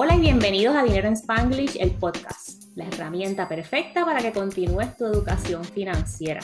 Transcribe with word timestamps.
Hola 0.00 0.14
y 0.14 0.20
bienvenidos 0.20 0.76
a 0.76 0.84
Dinero 0.84 1.08
en 1.08 1.14
Spanglish, 1.14 1.76
el 1.80 1.90
podcast, 1.90 2.62
la 2.76 2.84
herramienta 2.86 3.48
perfecta 3.48 4.04
para 4.04 4.20
que 4.20 4.30
continúes 4.30 4.96
tu 4.96 5.04
educación 5.06 5.64
financiera. 5.64 6.40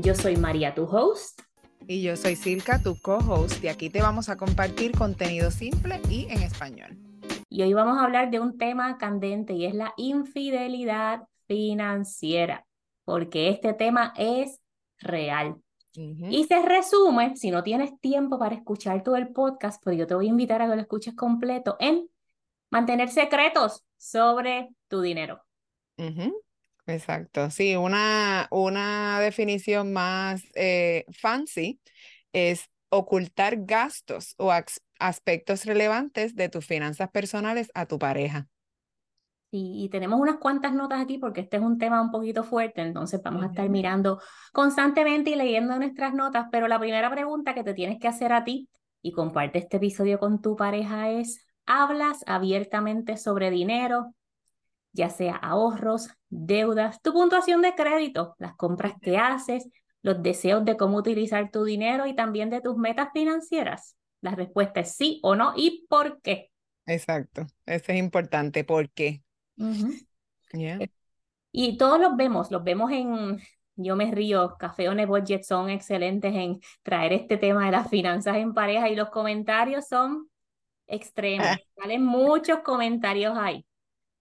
Yo 0.00 0.16
soy 0.16 0.36
María, 0.36 0.74
tu 0.74 0.82
host. 0.82 1.42
Y 1.86 2.02
yo 2.02 2.16
soy 2.16 2.34
Silka, 2.34 2.82
tu 2.82 3.00
co-host, 3.00 3.62
y 3.62 3.68
aquí 3.68 3.88
te 3.88 4.02
vamos 4.02 4.28
a 4.28 4.36
compartir 4.36 4.98
contenido 4.98 5.52
simple 5.52 6.00
y 6.10 6.26
en 6.28 6.42
español. 6.42 6.98
Y 7.48 7.62
hoy 7.62 7.72
vamos 7.72 7.98
a 7.98 8.04
hablar 8.04 8.32
de 8.32 8.40
un 8.40 8.58
tema 8.58 8.98
candente 8.98 9.52
y 9.52 9.66
es 9.66 9.76
la 9.76 9.94
infidelidad 9.96 11.28
financiera, 11.46 12.66
porque 13.04 13.50
este 13.50 13.74
tema 13.74 14.12
es 14.16 14.60
real. 14.98 15.54
Y 15.94 16.46
se 16.46 16.62
resume, 16.62 17.36
si 17.36 17.52
no 17.52 17.62
tienes 17.62 17.96
tiempo 18.00 18.40
para 18.40 18.56
escuchar 18.56 19.04
todo 19.04 19.14
el 19.14 19.28
podcast, 19.28 19.80
pues 19.84 19.96
yo 19.96 20.08
te 20.08 20.16
voy 20.16 20.26
a 20.26 20.30
invitar 20.30 20.62
a 20.62 20.68
que 20.68 20.74
lo 20.74 20.82
escuches 20.82 21.14
completo 21.14 21.76
en 21.78 22.08
mantener 22.70 23.08
secretos 23.10 23.84
sobre 23.96 24.68
tu 24.88 25.00
dinero. 25.00 25.44
Exacto, 26.86 27.50
sí, 27.50 27.76
una, 27.76 28.48
una 28.50 29.20
definición 29.20 29.92
más 29.92 30.42
eh, 30.54 31.04
fancy 31.10 31.80
es 32.32 32.70
ocultar 32.88 33.64
gastos 33.64 34.34
o 34.38 34.52
aspectos 34.98 35.66
relevantes 35.66 36.34
de 36.34 36.48
tus 36.48 36.64
finanzas 36.66 37.10
personales 37.10 37.70
a 37.74 37.86
tu 37.86 37.98
pareja. 37.98 38.48
Y, 39.50 39.88
tenemos 39.88 40.20
unas 40.20 40.36
cuantas 40.36 40.74
notas 40.74 41.00
aquí 41.00 41.16
porque 41.16 41.40
este 41.40 41.56
es 41.56 41.62
un 41.62 41.78
tema 41.78 42.02
un 42.02 42.10
poquito 42.10 42.44
fuerte, 42.44 42.82
entonces 42.82 43.22
vamos 43.22 43.42
a 43.42 43.46
estar 43.46 43.66
mirando 43.70 44.20
constantemente 44.52 45.30
y 45.30 45.36
leyendo 45.36 45.78
nuestras 45.78 46.12
notas, 46.12 46.48
pero 46.52 46.68
la 46.68 46.78
primera 46.78 47.10
pregunta 47.10 47.54
que 47.54 47.64
te 47.64 47.72
tienes 47.72 47.98
que 47.98 48.08
hacer 48.08 48.34
a 48.34 48.44
ti 48.44 48.68
y 49.00 49.12
comparte 49.12 49.58
este 49.58 49.78
episodio 49.78 50.18
con 50.18 50.42
tu 50.42 50.54
pareja 50.54 51.08
es, 51.10 51.46
¿hablas 51.68 52.24
abiertamente 52.26 53.16
sobre 53.16 53.50
dinero? 53.50 54.14
ya 54.92 55.10
sea 55.10 55.36
ahorros, 55.36 56.08
deudas, 56.28 57.00
tu 57.02 57.12
puntuación 57.12 57.62
de 57.62 57.74
crédito, 57.74 58.34
las 58.38 58.54
compras 58.56 58.94
que 59.00 59.16
haces, 59.16 59.68
los 60.02 60.22
deseos 60.22 60.64
de 60.64 60.76
cómo 60.76 60.96
utilizar 60.98 61.50
tu 61.50 61.64
dinero 61.64 62.06
y 62.06 62.14
también 62.14 62.50
de 62.50 62.60
tus 62.60 62.76
metas 62.76 63.08
financieras. 63.12 63.96
La 64.20 64.34
respuesta 64.34 64.80
es 64.80 64.96
sí 64.96 65.20
o 65.22 65.36
no 65.36 65.52
y 65.56 65.86
por 65.88 66.20
qué. 66.20 66.50
Exacto, 66.86 67.46
eso 67.66 67.92
es 67.92 67.98
importante, 67.98 68.64
¿por 68.64 68.90
qué? 68.90 69.22
Eh, 70.52 70.88
y 71.52 71.76
todos 71.76 72.00
los 72.00 72.16
vemos, 72.16 72.50
los 72.50 72.64
vemos 72.64 72.90
en, 72.90 73.38
yo 73.76 73.94
me 73.94 74.10
río, 74.10 74.56
Café 74.58 74.88
On 74.88 75.06
Budget 75.06 75.44
son 75.44 75.70
excelentes 75.70 76.34
en 76.34 76.60
traer 76.82 77.12
este 77.12 77.36
tema 77.36 77.66
de 77.66 77.72
las 77.72 77.88
finanzas 77.88 78.36
en 78.36 78.54
pareja 78.54 78.88
y 78.88 78.96
los 78.96 79.10
comentarios 79.10 79.86
son 79.86 80.27
extremos, 80.88 81.46
salen 81.76 82.04
muchos 82.04 82.60
comentarios 82.60 83.36
ahí. 83.38 83.64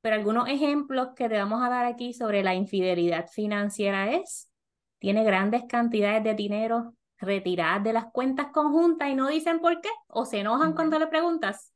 Pero 0.02 0.16
algunos 0.16 0.48
ejemplos 0.48 1.10
que 1.16 1.28
te 1.28 1.38
vamos 1.38 1.64
a 1.64 1.70
dar 1.70 1.86
aquí 1.86 2.14
sobre 2.14 2.44
la 2.44 2.54
infidelidad 2.54 3.28
financiera 3.28 4.12
es, 4.14 4.52
tiene 5.00 5.24
grandes 5.24 5.64
cantidades 5.68 6.24
de 6.24 6.36
dinero 6.36 6.94
retiradas 7.20 7.84
de 7.84 7.94
las 7.94 8.06
cuentas 8.12 8.48
conjuntas 8.54 9.10
y 9.10 9.16
no 9.16 9.28
dicen 9.28 9.60
por 9.60 9.82
qué 9.82 9.90
o 10.08 10.26
se 10.26 10.40
enojan 10.40 10.74
cuando 10.74 11.00
le 11.00 11.08
preguntas. 11.08 11.74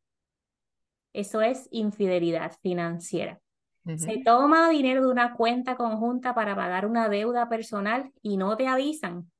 Eso 1.14 1.42
es 1.42 1.68
infidelidad 1.72 2.54
financiera. 2.62 3.40
Se 3.98 4.22
toma 4.24 4.70
dinero 4.70 5.02
de 5.02 5.12
una 5.12 5.34
cuenta 5.34 5.76
conjunta 5.76 6.36
para 6.36 6.56
pagar 6.56 6.86
una 6.86 7.10
deuda 7.10 7.50
personal 7.50 8.12
y 8.22 8.38
no 8.38 8.56
te 8.56 8.68
avisan. 8.68 9.32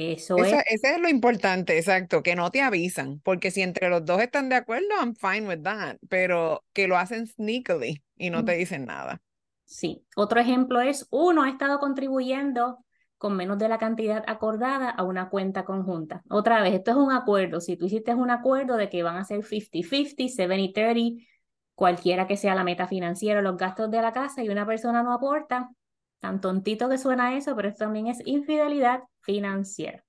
Eso, 0.00 0.36
es. 0.36 0.52
Ese 0.70 0.92
es 0.92 1.00
lo 1.00 1.08
importante, 1.08 1.76
exacto, 1.76 2.22
que 2.22 2.36
no 2.36 2.52
te 2.52 2.62
avisan, 2.62 3.18
porque 3.24 3.50
si 3.50 3.62
entre 3.62 3.88
los 3.88 4.04
dos 4.04 4.20
están 4.20 4.48
de 4.48 4.54
acuerdo, 4.54 4.86
I'm 5.00 5.16
fine 5.16 5.48
with 5.48 5.64
that, 5.64 5.96
pero 6.08 6.64
que 6.72 6.86
lo 6.86 6.96
hacen 6.96 7.26
sneakily 7.26 8.00
y 8.16 8.30
no 8.30 8.44
te 8.44 8.52
dicen 8.52 8.84
nada. 8.84 9.20
Sí, 9.64 10.06
otro 10.14 10.38
ejemplo 10.38 10.80
es, 10.80 11.08
uno 11.10 11.42
ha 11.42 11.48
estado 11.48 11.80
contribuyendo 11.80 12.84
con 13.16 13.34
menos 13.34 13.58
de 13.58 13.68
la 13.68 13.78
cantidad 13.78 14.22
acordada 14.28 14.88
a 14.88 15.02
una 15.02 15.30
cuenta 15.30 15.64
conjunta. 15.64 16.22
Otra 16.30 16.62
vez, 16.62 16.74
esto 16.74 16.92
es 16.92 16.96
un 16.96 17.10
acuerdo. 17.10 17.60
Si 17.60 17.76
tú 17.76 17.86
hiciste 17.86 18.14
un 18.14 18.30
acuerdo 18.30 18.76
de 18.76 18.88
que 18.88 19.02
van 19.02 19.16
a 19.16 19.24
ser 19.24 19.42
50-50, 19.42 20.28
70-30, 20.28 21.26
cualquiera 21.74 22.28
que 22.28 22.36
sea 22.36 22.54
la 22.54 22.62
meta 22.62 22.86
financiera, 22.86 23.42
los 23.42 23.56
gastos 23.56 23.90
de 23.90 24.00
la 24.00 24.12
casa 24.12 24.44
y 24.44 24.48
una 24.48 24.64
persona 24.64 25.02
no 25.02 25.12
aporta, 25.12 25.70
tan 26.18 26.40
tontito 26.40 26.88
que 26.88 26.98
suena 26.98 27.36
eso, 27.36 27.54
pero 27.56 27.68
esto 27.68 27.84
también 27.84 28.08
es 28.08 28.20
infidelidad 28.26 29.02
financiera. 29.20 30.04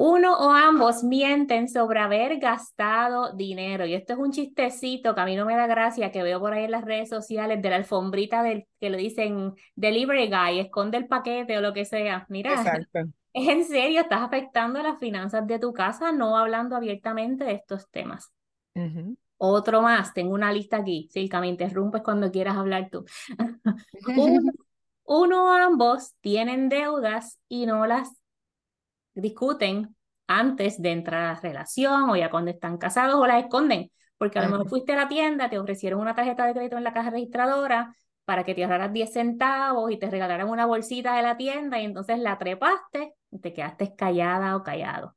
Uno 0.00 0.38
o 0.38 0.52
ambos 0.52 1.02
mienten 1.02 1.68
sobre 1.68 1.98
haber 1.98 2.38
gastado 2.38 3.32
dinero. 3.32 3.84
Y 3.84 3.94
esto 3.94 4.12
es 4.12 4.18
un 4.20 4.30
chistecito 4.30 5.12
que 5.12 5.20
a 5.20 5.24
mí 5.24 5.34
no 5.34 5.44
me 5.44 5.56
da 5.56 5.66
gracia, 5.66 6.12
que 6.12 6.22
veo 6.22 6.38
por 6.38 6.52
ahí 6.52 6.64
en 6.64 6.70
las 6.70 6.84
redes 6.84 7.08
sociales 7.08 7.60
de 7.60 7.70
la 7.70 7.76
alfombrita 7.76 8.44
del, 8.44 8.66
que 8.78 8.90
le 8.90 8.98
dicen 8.98 9.54
delivery 9.74 10.28
guy, 10.28 10.60
esconde 10.60 10.98
el 10.98 11.08
paquete 11.08 11.58
o 11.58 11.60
lo 11.60 11.72
que 11.72 11.84
sea. 11.84 12.26
Mira, 12.28 12.52
es 13.32 13.48
en 13.48 13.64
serio, 13.64 14.02
estás 14.02 14.22
afectando 14.22 14.80
las 14.82 15.00
finanzas 15.00 15.46
de 15.48 15.58
tu 15.58 15.72
casa 15.72 16.12
no 16.12 16.36
hablando 16.36 16.76
abiertamente 16.76 17.44
de 17.44 17.54
estos 17.54 17.90
temas. 17.90 18.32
Otro 19.38 19.82
más, 19.82 20.12
tengo 20.12 20.34
una 20.34 20.52
lista 20.52 20.78
aquí. 20.78 21.08
Silka, 21.10 21.40
me 21.40 21.48
interrumpes 21.48 22.02
cuando 22.02 22.30
quieras 22.30 22.56
hablar 22.56 22.88
tú. 22.90 23.04
uno 25.04 25.44
o 25.46 25.48
ambos 25.48 26.14
tienen 26.20 26.68
deudas 26.68 27.38
y 27.48 27.66
no 27.66 27.86
las 27.86 28.10
discuten 29.14 29.96
antes 30.26 30.80
de 30.82 30.92
entrar 30.92 31.22
a 31.22 31.32
la 31.34 31.40
relación 31.40 32.10
o 32.10 32.16
ya 32.16 32.30
cuando 32.30 32.50
están 32.50 32.78
casados 32.78 33.16
o 33.16 33.26
la 33.26 33.38
esconden, 33.38 33.90
porque 34.18 34.38
a 34.38 34.42
lo 34.42 34.50
mejor 34.50 34.68
fuiste 34.68 34.92
a 34.92 34.96
la 34.96 35.08
tienda, 35.08 35.48
te 35.48 35.58
ofrecieron 35.58 36.00
una 36.00 36.14
tarjeta 36.14 36.44
de 36.44 36.52
crédito 36.52 36.76
en 36.76 36.84
la 36.84 36.92
caja 36.92 37.10
registradora 37.10 37.94
para 38.24 38.44
que 38.44 38.54
te 38.54 38.62
ahorraras 38.62 38.92
10 38.92 39.12
centavos 39.12 39.90
y 39.90 39.98
te 39.98 40.10
regalaran 40.10 40.50
una 40.50 40.66
bolsita 40.66 41.16
de 41.16 41.22
la 41.22 41.36
tienda 41.36 41.80
y 41.80 41.86
entonces 41.86 42.18
la 42.18 42.36
trepaste 42.36 43.14
y 43.30 43.38
te 43.38 43.54
quedaste 43.54 43.94
callada 43.96 44.54
o 44.56 44.62
callado. 44.62 45.16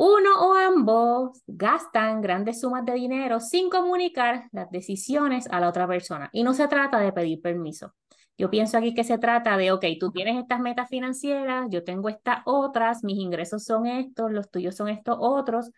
Uno 0.00 0.30
o 0.42 0.54
ambos 0.54 1.42
gastan 1.48 2.20
grandes 2.20 2.60
sumas 2.60 2.84
de 2.84 2.92
dinero 2.92 3.40
sin 3.40 3.68
comunicar 3.68 4.48
las 4.52 4.70
decisiones 4.70 5.48
a 5.50 5.58
la 5.58 5.68
otra 5.68 5.88
persona 5.88 6.30
y 6.32 6.44
no 6.44 6.54
se 6.54 6.68
trata 6.68 7.00
de 7.00 7.12
pedir 7.12 7.42
permiso. 7.42 7.96
Yo 8.36 8.48
pienso 8.48 8.78
aquí 8.78 8.94
que 8.94 9.02
se 9.02 9.18
trata 9.18 9.56
de, 9.56 9.72
ok, 9.72 9.84
tú 9.98 10.12
tienes 10.12 10.38
estas 10.38 10.60
metas 10.60 10.88
financieras, 10.88 11.66
yo 11.70 11.82
tengo 11.82 12.08
estas 12.08 12.42
otras, 12.44 13.02
mis 13.02 13.18
ingresos 13.18 13.64
son 13.64 13.88
estos, 13.88 14.30
los 14.30 14.48
tuyos 14.52 14.76
son 14.76 14.88
estos 14.88 15.16
otros. 15.18 15.72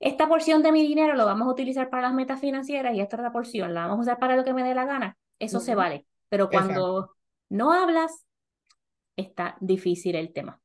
Esta 0.00 0.26
porción 0.28 0.64
de 0.64 0.72
mi 0.72 0.82
dinero 0.82 1.14
lo 1.14 1.24
vamos 1.24 1.46
a 1.46 1.52
utilizar 1.52 1.90
para 1.90 2.02
las 2.02 2.12
metas 2.12 2.40
financieras 2.40 2.92
y 2.96 3.00
esta 3.00 3.18
otra 3.18 3.30
porción 3.30 3.72
la 3.72 3.82
vamos 3.82 3.98
a 3.98 4.00
usar 4.00 4.18
para 4.18 4.34
lo 4.34 4.42
que 4.42 4.52
me 4.52 4.64
dé 4.64 4.74
la 4.74 4.84
gana. 4.84 5.16
Eso 5.38 5.60
se 5.60 5.76
vale. 5.76 6.06
Pero 6.28 6.48
cuando 6.48 7.14
no 7.50 7.72
hablas, 7.72 8.26
está 9.14 9.56
difícil 9.60 10.16
el 10.16 10.32
tema. 10.32 10.60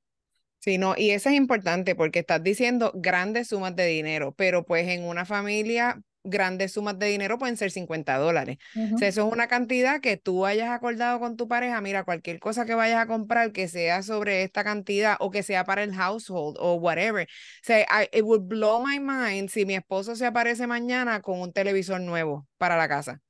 Sí, 0.69 0.77
no, 0.77 0.93
y 0.95 1.09
eso 1.09 1.29
es 1.29 1.35
importante 1.35 1.95
porque 1.95 2.19
estás 2.19 2.43
diciendo 2.43 2.91
grandes 2.93 3.47
sumas 3.47 3.75
de 3.75 3.87
dinero, 3.87 4.35
pero 4.37 4.63
pues 4.67 4.87
en 4.87 5.03
una 5.03 5.25
familia 5.25 5.99
grandes 6.23 6.73
sumas 6.73 6.99
de 6.99 7.07
dinero 7.07 7.39
pueden 7.39 7.57
ser 7.57 7.71
50 7.71 8.19
dólares. 8.19 8.59
o 8.93 8.99
sea, 8.99 9.07
eso 9.07 9.25
es 9.25 9.33
una 9.33 9.47
cantidad 9.47 9.99
que 9.99 10.15
tú 10.15 10.45
hayas 10.45 10.69
acordado 10.69 11.19
con 11.19 11.37
tu 11.37 11.47
pareja, 11.47 11.81
mira, 11.81 12.03
cualquier 12.03 12.39
cosa 12.39 12.67
que 12.67 12.75
vayas 12.75 12.99
a 13.01 13.07
comprar 13.07 13.51
que 13.51 13.67
sea 13.67 14.03
sobre 14.03 14.43
esta 14.43 14.63
cantidad 14.63 15.17
o 15.19 15.31
que 15.31 15.41
sea 15.41 15.63
para 15.63 15.81
el 15.81 15.91
household 15.95 16.57
o 16.59 16.75
whatever. 16.75 17.25
O 17.25 17.63
sea, 17.63 17.83
it 18.13 18.21
would 18.21 18.43
blow 18.43 18.85
my 18.85 18.99
mind 18.99 19.49
si 19.49 19.65
mi 19.65 19.73
esposo 19.73 20.15
se 20.15 20.27
aparece 20.27 20.67
mañana 20.67 21.19
con 21.23 21.41
un 21.41 21.51
televisor 21.51 21.99
nuevo 21.99 22.47
para 22.59 22.77
la 22.77 22.87
casa. 22.87 23.23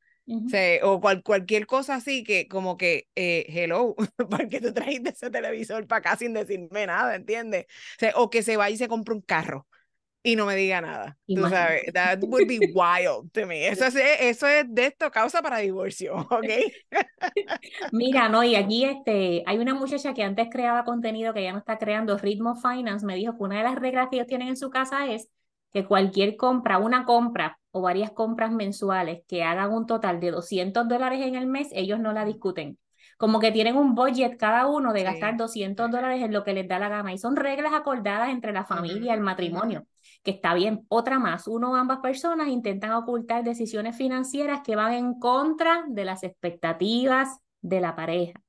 O, 0.84 1.02
cualquier 1.24 1.66
cosa 1.66 1.96
así 1.96 2.24
que 2.24 2.48
como 2.48 2.78
que, 2.78 3.08
eh, 3.16 3.46
hello, 3.50 3.96
¿por 4.30 4.50
qué 4.50 4.62
tú 4.62 4.74
trajiste 4.74 5.10
ese 5.10 5.30
televisor 5.30 5.88
para 5.88 6.00
acá 6.00 6.18
sin 6.18 6.34
decirme 6.34 6.86
nada, 6.86 7.16
entiendes? 7.16 7.66
O, 7.66 8.00
sea, 8.00 8.14
o 8.16 8.30
que 8.30 8.44
se 8.44 8.58
vaya 8.58 8.74
y 8.74 8.78
se 8.78 8.88
compre 8.88 9.16
un 9.16 9.22
carro 9.22 9.68
y 10.22 10.36
no 10.36 10.46
me 10.46 10.56
diga 10.56 10.82
nada. 10.82 11.18
Tú 11.28 11.42
sabes, 11.48 11.94
that 11.94 12.20
would 12.22 12.48
be 12.48 12.60
wild 12.74 13.32
to 13.32 13.46
me. 13.46 13.68
Eso 13.68 13.86
es, 13.86 13.96
eso 14.20 14.48
es 14.48 14.66
de 14.68 14.88
esto 14.88 15.10
causa 15.12 15.42
para 15.42 15.58
divorcio, 15.60 16.16
¿ok? 16.30 16.50
Mira, 17.92 18.30
no, 18.30 18.44
y 18.44 18.56
aquí 18.56 18.86
este, 18.86 19.44
hay 19.46 19.58
una 19.58 19.74
muchacha 19.74 20.14
que 20.14 20.24
antes 20.24 20.48
creaba 20.52 20.84
contenido 20.84 21.34
que 21.34 21.44
ya 21.44 21.54
no 21.54 21.60
está 21.60 21.78
creando, 21.78 22.18
Ritmo 22.18 22.56
Finance, 22.56 23.06
me 23.06 23.16
dijo 23.16 23.38
que 23.38 23.44
una 23.44 23.58
de 23.58 23.64
las 23.64 23.76
reglas 23.76 24.10
que 24.10 24.18
ellos 24.18 24.28
tienen 24.28 24.50
en 24.50 24.58
su 24.58 24.70
casa 24.70 25.10
es 25.12 25.30
que 25.72 25.86
cualquier 25.86 26.36
compra, 26.36 26.78
una 26.78 27.06
compra 27.06 27.60
o 27.72 27.82
varias 27.82 28.12
compras 28.12 28.52
mensuales 28.52 29.24
que 29.28 29.44
hagan 29.44 29.72
un 29.72 29.86
total 29.86 30.20
de 30.20 30.32
200 30.32 30.88
dólares 30.88 31.22
en 31.22 31.36
el 31.36 31.48
mes, 31.48 31.70
ellos 31.74 32.00
no 32.00 32.14
la 32.14 32.26
discuten 32.26 32.78
como 33.20 33.42
que 33.42 33.52
tienen 33.52 33.76
un 33.76 33.96
budget 33.96 34.38
cada 34.38 34.66
uno 34.68 34.94
de 34.94 35.04
gastar 35.04 35.36
200 35.36 35.92
dólares 35.92 36.24
en 36.24 36.32
lo 36.32 36.46
que 36.46 36.54
les 36.54 36.70
da 36.70 36.80
la 36.80 36.88
gana. 36.88 37.12
Y 37.12 37.18
son 37.18 37.36
reglas 37.36 37.74
acordadas 37.74 38.30
entre 38.30 38.54
la 38.54 38.64
familia, 38.64 39.12
y 39.12 39.14
el 39.14 39.20
matrimonio, 39.20 39.86
que 40.24 40.32
está 40.32 40.54
bien. 40.54 40.86
Otra 40.88 41.20
más, 41.20 41.46
uno 41.46 41.72
o 41.72 41.76
ambas 41.76 42.00
personas 42.00 42.48
intentan 42.48 42.94
ocultar 42.94 43.44
decisiones 43.44 43.98
financieras 43.98 44.62
que 44.64 44.78
van 44.78 44.94
en 44.94 45.20
contra 45.20 45.84
de 45.90 46.06
las 46.06 46.24
expectativas 46.24 47.40
de 47.60 47.82
la 47.82 47.94
pareja. 47.94 48.40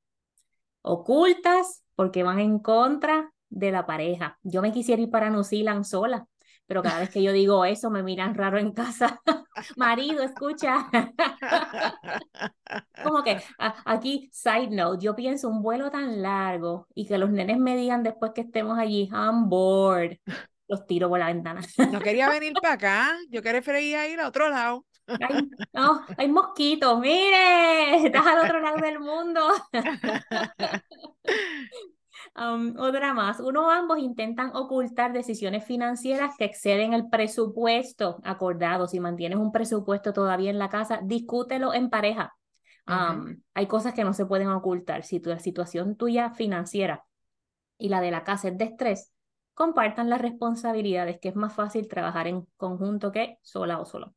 Ocultas 0.82 1.82
porque 1.96 2.22
van 2.22 2.38
en 2.38 2.60
contra 2.60 3.32
de 3.48 3.72
la 3.72 3.86
pareja. 3.86 4.38
Yo 4.44 4.62
me 4.62 4.70
quisiera 4.70 5.02
ir 5.02 5.10
para 5.10 5.30
New 5.30 5.42
Zealand 5.42 5.82
sola, 5.82 6.28
pero 6.70 6.84
cada 6.84 7.00
vez 7.00 7.10
que 7.10 7.20
yo 7.20 7.32
digo 7.32 7.64
eso 7.64 7.90
me 7.90 8.04
miran 8.04 8.32
raro 8.32 8.56
en 8.56 8.70
casa. 8.70 9.20
Marido, 9.76 10.22
escucha. 10.22 10.88
Como 13.02 13.24
que 13.24 13.42
aquí, 13.84 14.30
side 14.32 14.70
note, 14.70 15.04
yo 15.04 15.16
pienso 15.16 15.48
un 15.48 15.62
vuelo 15.62 15.90
tan 15.90 16.22
largo 16.22 16.86
y 16.94 17.08
que 17.08 17.18
los 17.18 17.28
nenes 17.28 17.58
me 17.58 17.76
digan 17.76 18.04
después 18.04 18.30
que 18.36 18.42
estemos 18.42 18.78
allí, 18.78 19.08
I'm 19.10 19.48
bored, 19.48 20.18
los 20.68 20.86
tiro 20.86 21.08
por 21.08 21.18
la 21.18 21.26
ventana. 21.26 21.60
No 21.90 21.98
quería 21.98 22.28
venir 22.28 22.52
para 22.52 22.74
acá, 22.74 23.18
yo 23.30 23.42
quería 23.42 24.06
ir 24.06 24.20
a 24.20 24.28
otro 24.28 24.48
lado. 24.48 24.86
No, 25.72 26.04
hay 26.16 26.28
mosquitos, 26.28 27.00
mire, 27.00 28.06
estás 28.06 28.24
al 28.24 28.44
otro 28.44 28.60
lado 28.60 28.76
del 28.76 29.00
mundo. 29.00 29.40
Um, 32.36 32.74
otra 32.78 33.14
más, 33.14 33.40
uno 33.40 33.66
o 33.66 33.70
ambos 33.70 33.98
intentan 33.98 34.54
ocultar 34.54 35.12
decisiones 35.12 35.64
financieras 35.64 36.34
que 36.36 36.44
exceden 36.44 36.92
el 36.92 37.08
presupuesto 37.08 38.20
acordado. 38.24 38.86
Si 38.86 39.00
mantienes 39.00 39.38
un 39.38 39.52
presupuesto 39.52 40.12
todavía 40.12 40.50
en 40.50 40.58
la 40.58 40.68
casa, 40.68 41.00
discútelo 41.02 41.74
en 41.74 41.90
pareja. 41.90 42.34
Um, 42.86 43.40
hay 43.54 43.66
cosas 43.66 43.94
que 43.94 44.04
no 44.04 44.12
se 44.12 44.26
pueden 44.26 44.48
ocultar. 44.48 45.04
Si 45.04 45.20
tu, 45.20 45.30
la 45.30 45.38
situación 45.38 45.96
tuya 45.96 46.30
financiera 46.30 47.04
y 47.78 47.88
la 47.88 48.00
de 48.00 48.10
la 48.10 48.24
casa 48.24 48.48
es 48.48 48.58
de 48.58 48.64
estrés, 48.64 49.12
compartan 49.54 50.10
las 50.10 50.20
responsabilidades, 50.20 51.20
que 51.20 51.28
es 51.28 51.36
más 51.36 51.52
fácil 51.52 51.86
trabajar 51.86 52.26
en 52.26 52.46
conjunto 52.56 53.12
que 53.12 53.38
sola 53.42 53.78
o 53.78 53.84
solo. 53.84 54.14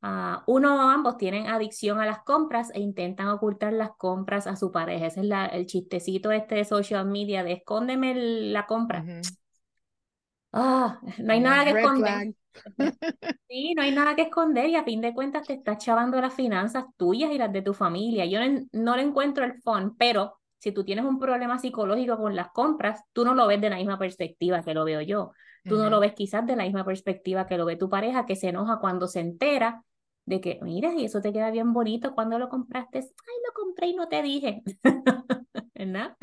Uh, 0.00 0.38
uno 0.46 0.76
o 0.76 0.90
ambos 0.90 1.16
tienen 1.16 1.48
adicción 1.48 2.00
a 2.00 2.06
las 2.06 2.22
compras 2.22 2.70
e 2.72 2.80
intentan 2.80 3.28
ocultar 3.28 3.72
las 3.72 3.90
compras 3.96 4.46
a 4.46 4.54
su 4.56 4.70
pareja. 4.70 5.06
Ese 5.06 5.20
es 5.20 5.26
la, 5.26 5.46
el 5.46 5.66
chistecito 5.66 6.30
este 6.30 6.54
de 6.54 6.64
social 6.64 7.06
media 7.06 7.42
de 7.42 7.52
escóndeme 7.54 8.14
la 8.14 8.66
compra. 8.66 9.04
Ah, 10.52 11.00
no 11.18 11.32
hay 11.32 11.40
nada 11.40 11.64
que 11.64 11.70
esconder. 11.70 12.34
Sí, 13.48 13.72
no 13.74 13.82
hay 13.82 13.92
nada 13.92 14.14
que 14.14 14.22
esconder 14.22 14.68
y 14.68 14.76
a 14.76 14.84
fin 14.84 15.00
de 15.00 15.14
cuentas 15.14 15.46
te 15.46 15.54
estás 15.54 15.78
chavando 15.78 16.20
las 16.20 16.34
finanzas 16.34 16.84
tuyas 16.98 17.32
y 17.32 17.38
las 17.38 17.50
de 17.50 17.62
tu 17.62 17.72
familia. 17.72 18.26
Yo 18.26 18.40
no, 18.46 18.66
no 18.72 18.96
le 18.96 19.02
encuentro 19.02 19.42
el 19.44 19.62
fondo, 19.62 19.94
pero 19.98 20.38
si 20.58 20.72
tú 20.72 20.84
tienes 20.84 21.06
un 21.06 21.18
problema 21.18 21.58
psicológico 21.58 22.18
con 22.18 22.36
las 22.36 22.50
compras, 22.50 23.02
tú 23.14 23.24
no 23.24 23.34
lo 23.34 23.46
ves 23.46 23.60
de 23.60 23.70
la 23.70 23.76
misma 23.76 23.98
perspectiva 23.98 24.62
que 24.62 24.74
lo 24.74 24.84
veo 24.84 25.00
yo. 25.00 25.32
Tú 25.68 25.76
no 25.76 25.90
lo 25.90 26.00
ves 26.00 26.14
quizás 26.14 26.46
de 26.46 26.56
la 26.56 26.64
misma 26.64 26.84
perspectiva 26.84 27.46
que 27.46 27.56
lo 27.56 27.64
ve 27.64 27.76
tu 27.76 27.88
pareja, 27.88 28.26
que 28.26 28.36
se 28.36 28.48
enoja 28.48 28.78
cuando 28.80 29.06
se 29.08 29.20
entera 29.20 29.84
de 30.24 30.40
que, 30.40 30.58
mira, 30.62 30.92
y 30.94 31.04
eso 31.04 31.20
te 31.20 31.32
queda 31.32 31.50
bien 31.50 31.72
bonito, 31.72 32.14
cuando 32.14 32.38
lo 32.38 32.48
compraste? 32.48 32.98
Ay, 32.98 33.34
lo 33.46 33.52
compré 33.54 33.88
y 33.88 33.94
no 33.94 34.08
te 34.08 34.22
dije, 34.22 34.62
¿verdad? 35.74 36.16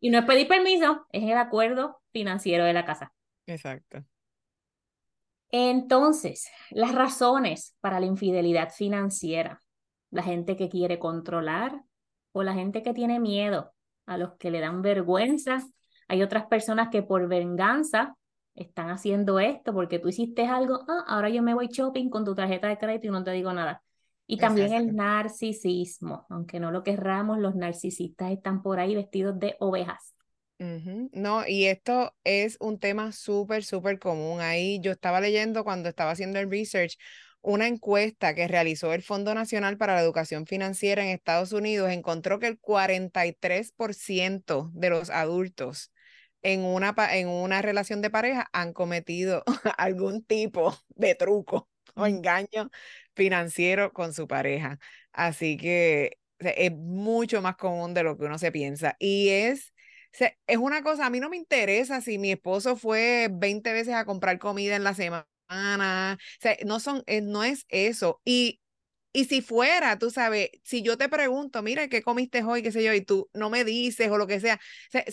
Y 0.00 0.10
no 0.10 0.18
es 0.18 0.24
pedir 0.24 0.48
permiso, 0.48 1.06
es 1.12 1.24
el 1.24 1.38
acuerdo 1.38 2.00
financiero 2.12 2.64
de 2.64 2.72
la 2.72 2.84
casa. 2.84 3.12
Exacto. 3.46 4.04
Entonces, 5.50 6.48
las 6.70 6.94
razones 6.94 7.76
para 7.80 8.00
la 8.00 8.06
infidelidad 8.06 8.70
financiera. 8.70 9.62
La 10.10 10.22
gente 10.22 10.56
que 10.56 10.68
quiere 10.68 10.98
controlar 10.98 11.82
o 12.32 12.42
la 12.42 12.54
gente 12.54 12.82
que 12.82 12.92
tiene 12.92 13.20
miedo, 13.20 13.72
a 14.06 14.16
los 14.16 14.34
que 14.34 14.50
le 14.50 14.60
dan 14.60 14.82
vergüenza. 14.82 15.58
Hay 16.08 16.22
otras 16.22 16.46
personas 16.46 16.88
que 16.88 17.02
por 17.02 17.28
venganza 17.28 18.16
están 18.58 18.90
haciendo 18.90 19.40
esto 19.40 19.72
porque 19.72 19.98
tú 19.98 20.08
hiciste 20.08 20.46
algo, 20.46 20.84
ah, 20.88 21.04
ahora 21.06 21.28
yo 21.28 21.42
me 21.42 21.54
voy 21.54 21.68
shopping 21.68 22.10
con 22.10 22.24
tu 22.24 22.34
tarjeta 22.34 22.68
de 22.68 22.78
crédito 22.78 23.06
y 23.06 23.10
no 23.10 23.24
te 23.24 23.30
digo 23.32 23.52
nada. 23.52 23.82
Y 24.26 24.36
también 24.36 24.74
el 24.74 24.94
narcisismo, 24.94 26.26
aunque 26.28 26.60
no 26.60 26.70
lo 26.70 26.82
querramos, 26.82 27.38
los 27.38 27.54
narcisistas 27.54 28.30
están 28.30 28.62
por 28.62 28.78
ahí 28.78 28.94
vestidos 28.94 29.38
de 29.38 29.56
ovejas. 29.58 30.14
No, 31.12 31.46
y 31.46 31.66
esto 31.66 32.12
es 32.24 32.56
un 32.60 32.78
tema 32.78 33.12
súper, 33.12 33.64
súper 33.64 33.98
común. 33.98 34.40
Ahí 34.40 34.80
yo 34.80 34.92
estaba 34.92 35.20
leyendo 35.20 35.64
cuando 35.64 35.88
estaba 35.88 36.10
haciendo 36.10 36.40
el 36.40 36.50
research 36.50 36.98
una 37.40 37.66
encuesta 37.66 38.34
que 38.34 38.48
realizó 38.48 38.92
el 38.92 39.02
Fondo 39.02 39.34
Nacional 39.34 39.78
para 39.78 39.94
la 39.94 40.02
Educación 40.02 40.46
Financiera 40.46 41.02
en 41.02 41.10
Estados 41.10 41.52
Unidos, 41.52 41.90
encontró 41.90 42.38
que 42.38 42.48
el 42.48 42.60
43% 42.60 44.70
de 44.74 44.90
los 44.90 45.10
adultos 45.10 45.92
en 46.42 46.64
una, 46.64 46.94
en 47.12 47.28
una 47.28 47.62
relación 47.62 48.02
de 48.02 48.10
pareja 48.10 48.48
han 48.52 48.72
cometido 48.72 49.44
algún 49.78 50.24
tipo 50.24 50.76
de 50.90 51.14
truco 51.14 51.68
o 51.94 52.06
engaño 52.06 52.70
financiero 53.14 53.92
con 53.92 54.12
su 54.12 54.26
pareja. 54.28 54.78
Así 55.12 55.56
que 55.56 56.18
es 56.38 56.72
mucho 56.72 57.42
más 57.42 57.56
común 57.56 57.94
de 57.94 58.02
lo 58.02 58.16
que 58.16 58.24
uno 58.24 58.38
se 58.38 58.52
piensa. 58.52 58.96
Y 58.98 59.28
es, 59.30 59.72
es 60.46 60.58
una 60.58 60.82
cosa, 60.82 61.06
a 61.06 61.10
mí 61.10 61.20
no 61.20 61.28
me 61.28 61.36
interesa 61.36 62.00
si 62.00 62.18
mi 62.18 62.32
esposo 62.32 62.76
fue 62.76 63.28
20 63.32 63.72
veces 63.72 63.94
a 63.94 64.04
comprar 64.04 64.38
comida 64.38 64.76
en 64.76 64.84
la 64.84 64.94
semana. 64.94 65.26
O 65.50 66.40
sea, 66.40 66.56
no, 66.64 66.80
son, 66.80 67.02
eh, 67.06 67.20
no 67.20 67.44
es 67.44 67.64
eso. 67.68 68.20
Y 68.24 68.60
y 69.12 69.24
si 69.24 69.40
fuera, 69.42 69.98
tú 69.98 70.10
sabes, 70.10 70.50
si 70.64 70.82
yo 70.82 70.96
te 70.98 71.08
pregunto, 71.08 71.62
mira, 71.62 71.88
¿qué 71.88 72.02
comiste 72.02 72.42
hoy? 72.44 72.62
¿Qué 72.62 72.70
sé 72.72 72.82
yo? 72.84 72.92
Y 72.94 73.00
tú 73.00 73.28
no 73.34 73.50
me 73.50 73.64
dices 73.64 74.10
o 74.10 74.18
lo 74.18 74.26
que 74.26 74.40
sea. 74.40 74.60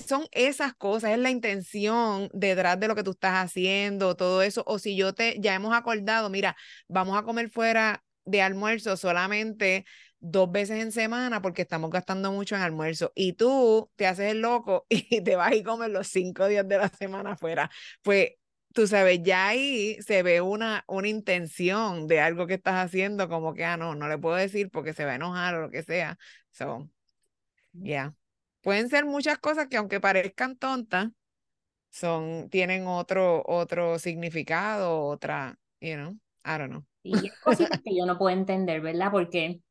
son 0.08 0.26
esas 0.32 0.76
cosas, 0.76 1.12
es 1.12 1.20
la 1.20 1.30
intención 1.32 2.30
detrás 2.34 2.80
de 2.80 2.88
lo 2.88 2.96
que 2.96 3.04
tú 3.04 3.12
estás 3.12 3.44
haciendo, 3.46 4.16
todo 4.16 4.42
eso. 4.42 4.64
O 4.68 4.80
si 4.80 4.96
yo 4.96 5.14
te, 5.14 5.40
ya 5.40 5.56
hemos 5.56 5.74
acordado, 5.74 6.30
mira, 6.30 6.56
vamos 6.88 7.18
a 7.18 7.24
comer 7.24 7.50
fuera 7.50 8.04
de 8.26 8.42
almuerzo 8.42 8.98
solamente 8.98 9.86
dos 10.20 10.52
veces 10.52 10.82
en 10.82 10.92
semana 10.92 11.42
porque 11.42 11.62
estamos 11.62 11.92
gastando 11.92 12.32
mucho 12.32 12.56
en 12.56 12.62
almuerzo 12.62 13.12
y 13.16 13.34
tú 13.34 13.92
te 13.96 14.08
haces 14.08 14.32
el 14.32 14.42
loco 14.42 14.86
y 14.90 15.22
te 15.24 15.36
vas 15.36 15.54
y 15.54 15.64
comer 15.64 15.92
los 15.92 16.08
cinco 16.08 16.48
días 16.48 16.68
de 16.68 16.78
la 16.78 16.90
semana 16.90 17.34
afuera. 17.34 17.70
Pues 18.02 18.32
tú 18.76 18.88
sabes, 18.88 19.22
ya 19.24 19.48
ahí 19.48 19.98
se 20.02 20.22
ve 20.22 20.42
una, 20.42 20.84
una 20.88 21.08
intención 21.08 22.08
de 22.08 22.20
algo 22.20 22.46
que 22.46 22.56
estás 22.56 22.86
haciendo, 22.86 23.30
como 23.30 23.54
que, 23.54 23.64
ah, 23.64 23.78
no, 23.78 23.96
no 23.96 24.10
le 24.10 24.18
puedo 24.18 24.36
decir 24.36 24.70
porque 24.70 24.94
se 24.94 25.06
va 25.06 25.14
a 25.14 25.16
enojar 25.16 25.56
o 25.56 25.62
lo 25.62 25.72
que 25.72 25.82
sea. 25.82 26.18
So, 26.52 26.90
ya. 27.72 28.14
Pueden 28.62 28.90
ser 28.90 29.06
muchas 29.06 29.38
cosas 29.38 29.68
que 29.70 29.78
aunque 29.78 30.02
parezcan 30.02 30.58
tontas, 30.58 31.08
son, 31.90 32.50
tienen 32.50 32.86
otro, 32.86 33.44
otro 33.46 33.98
significado, 33.98 35.04
otra, 35.04 35.58
you 35.80 35.96
know, 35.96 36.12
I 36.44 36.58
don't 36.58 36.70
know. 36.70 36.86
Y 37.02 37.28
es 37.28 37.40
cositas 37.40 37.80
que 37.82 37.96
yo 37.96 38.06
no 38.06 38.18
puedo 38.18 38.36
entender, 38.36 38.82
¿verdad? 38.82 39.10
Porque, 39.10 39.62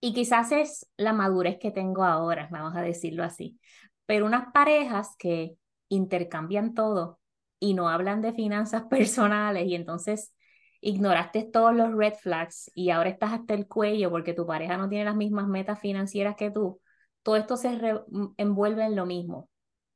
y 0.00 0.12
quizás 0.12 0.50
es 0.50 0.90
la 0.96 1.12
madurez 1.12 1.58
que 1.60 1.70
tengo 1.70 2.02
ahora, 2.02 2.48
vamos 2.50 2.74
a 2.74 2.82
decirlo 2.82 3.22
así, 3.22 3.60
pero 4.06 4.26
unas 4.26 4.52
parejas 4.52 5.14
que 5.18 5.54
intercambian 5.88 6.74
todo, 6.74 7.17
y 7.60 7.74
no 7.74 7.88
hablan 7.88 8.22
de 8.22 8.32
finanzas 8.32 8.84
personales 8.90 9.66
y 9.66 9.74
entonces 9.74 10.34
ignoraste 10.80 11.42
todos 11.44 11.74
los 11.74 11.92
red 11.94 12.14
flags 12.14 12.70
y 12.74 12.90
ahora 12.90 13.10
estás 13.10 13.32
hasta 13.32 13.54
el 13.54 13.66
cuello 13.66 14.10
porque 14.10 14.32
tu 14.34 14.46
pareja 14.46 14.76
no 14.76 14.88
tiene 14.88 15.04
las 15.04 15.16
mismas 15.16 15.48
metas 15.48 15.80
financieras 15.80 16.36
que 16.36 16.50
tú, 16.50 16.80
todo 17.22 17.36
esto 17.36 17.56
se 17.56 17.70
mm, 17.70 18.34
envuelve 18.36 18.84
en 18.84 18.96
lo 18.96 19.06
mismo. 19.06 19.50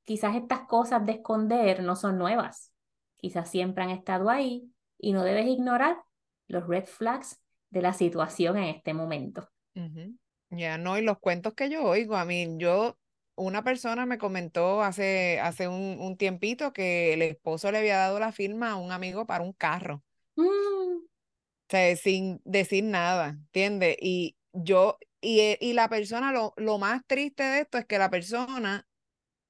Quizás 0.05 0.35
estas 0.35 0.67
cosas 0.67 1.07
de 1.07 1.13
esconder 1.13 1.83
no 1.83 1.95
son 1.95 2.19
nuevas, 2.19 2.73
quizás 3.17 3.49
siempre 3.49 3.85
han 3.85 3.91
estado 3.91 4.29
ahí 4.31 4.73
y 4.99 5.13
no 5.13 5.23
debes 5.23 5.47
ignorar 5.47 5.99
los 6.49 6.67
red 6.67 6.87
flags 6.87 7.41
de 7.71 7.83
la 7.83 7.93
situación 7.93 8.57
en 8.59 8.65
este 8.65 8.93
momento. 8.93 9.49
Ya 10.51 10.77
no, 10.77 10.99
y 10.99 11.03
los 11.03 11.19
cuentos 11.19 11.55
que 11.55 11.71
yo 11.71 11.83
oigo, 11.85 12.17
a 12.17 12.25
mí, 12.27 12.47
yo 12.59 12.99
una 13.43 13.65
persona 13.65 14.07
me 14.07 14.19
comentó 14.19 14.83
hace, 14.83 15.41
hace 15.41 15.69
un, 15.69 16.17
tiempito 16.17 16.73
que 16.73 17.15
el 17.15 17.23
esposo 17.23 17.71
le 17.71 17.79
había 17.79 17.97
dado 17.97 18.19
la 18.19 18.33
firma 18.33 18.71
a 18.71 18.77
un 18.77 18.93
amigo 18.93 19.27
para 19.27 19.45
un 19.45 19.53
carro. 19.53 20.03
Mm. 20.37 20.43
O 20.45 21.09
sea, 21.69 21.97
sin 21.97 22.41
decir 22.45 22.85
nada, 22.85 23.31
¿entiendes? 23.31 23.97
Y 24.01 24.37
yo, 24.53 24.99
y, 25.21 25.41
eh, 25.41 25.59
y 25.61 25.73
la 25.73 25.89
persona, 25.89 26.33
lo, 26.33 26.55
lo 26.57 26.79
más 26.79 27.03
triste 27.07 27.43
de 27.43 27.61
esto 27.61 27.79
es 27.79 27.87
que 27.87 27.99
la 27.99 28.11
persona 28.11 28.87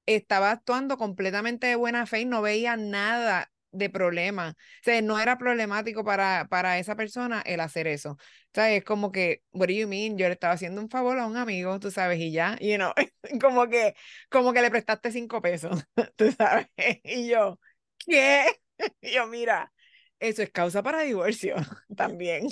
estaba 0.05 0.51
actuando 0.51 0.97
completamente 0.97 1.67
de 1.67 1.75
buena 1.75 2.05
fe 2.05 2.21
y 2.21 2.25
no 2.25 2.41
veía 2.41 2.75
nada 2.75 3.52
de 3.73 3.89
problema. 3.89 4.51
O 4.51 4.83
sea, 4.83 5.01
no 5.01 5.19
era 5.19 5.37
problemático 5.37 6.03
para, 6.03 6.47
para 6.49 6.79
esa 6.79 6.95
persona 6.95 7.41
el 7.45 7.59
hacer 7.59 7.87
eso. 7.87 8.11
O 8.13 8.17
sea, 8.53 8.71
es 8.73 8.83
como 8.83 9.11
que, 9.11 9.43
what 9.51 9.67
do 9.67 9.73
you 9.73 9.87
mean? 9.87 10.17
Yo 10.17 10.27
le 10.27 10.33
estaba 10.33 10.53
haciendo 10.53 10.81
un 10.81 10.89
favor 10.89 11.19
a 11.19 11.25
un 11.27 11.37
amigo, 11.37 11.79
tú 11.79 11.91
sabes, 11.91 12.19
y 12.19 12.31
ya, 12.31 12.57
you 12.59 12.75
know, 12.77 12.93
como 13.41 13.67
que, 13.67 13.95
como 14.29 14.53
que 14.53 14.61
le 14.61 14.71
prestaste 14.71 15.11
cinco 15.11 15.41
pesos, 15.41 15.83
tú 16.15 16.31
sabes, 16.31 16.67
y 17.03 17.27
yo, 17.29 17.59
¿qué? 17.99 18.45
Y 19.01 19.13
yo, 19.13 19.27
mira, 19.27 19.71
eso 20.19 20.41
es 20.41 20.49
causa 20.51 20.81
para 20.83 21.01
divorcio 21.01 21.55
también, 21.95 22.47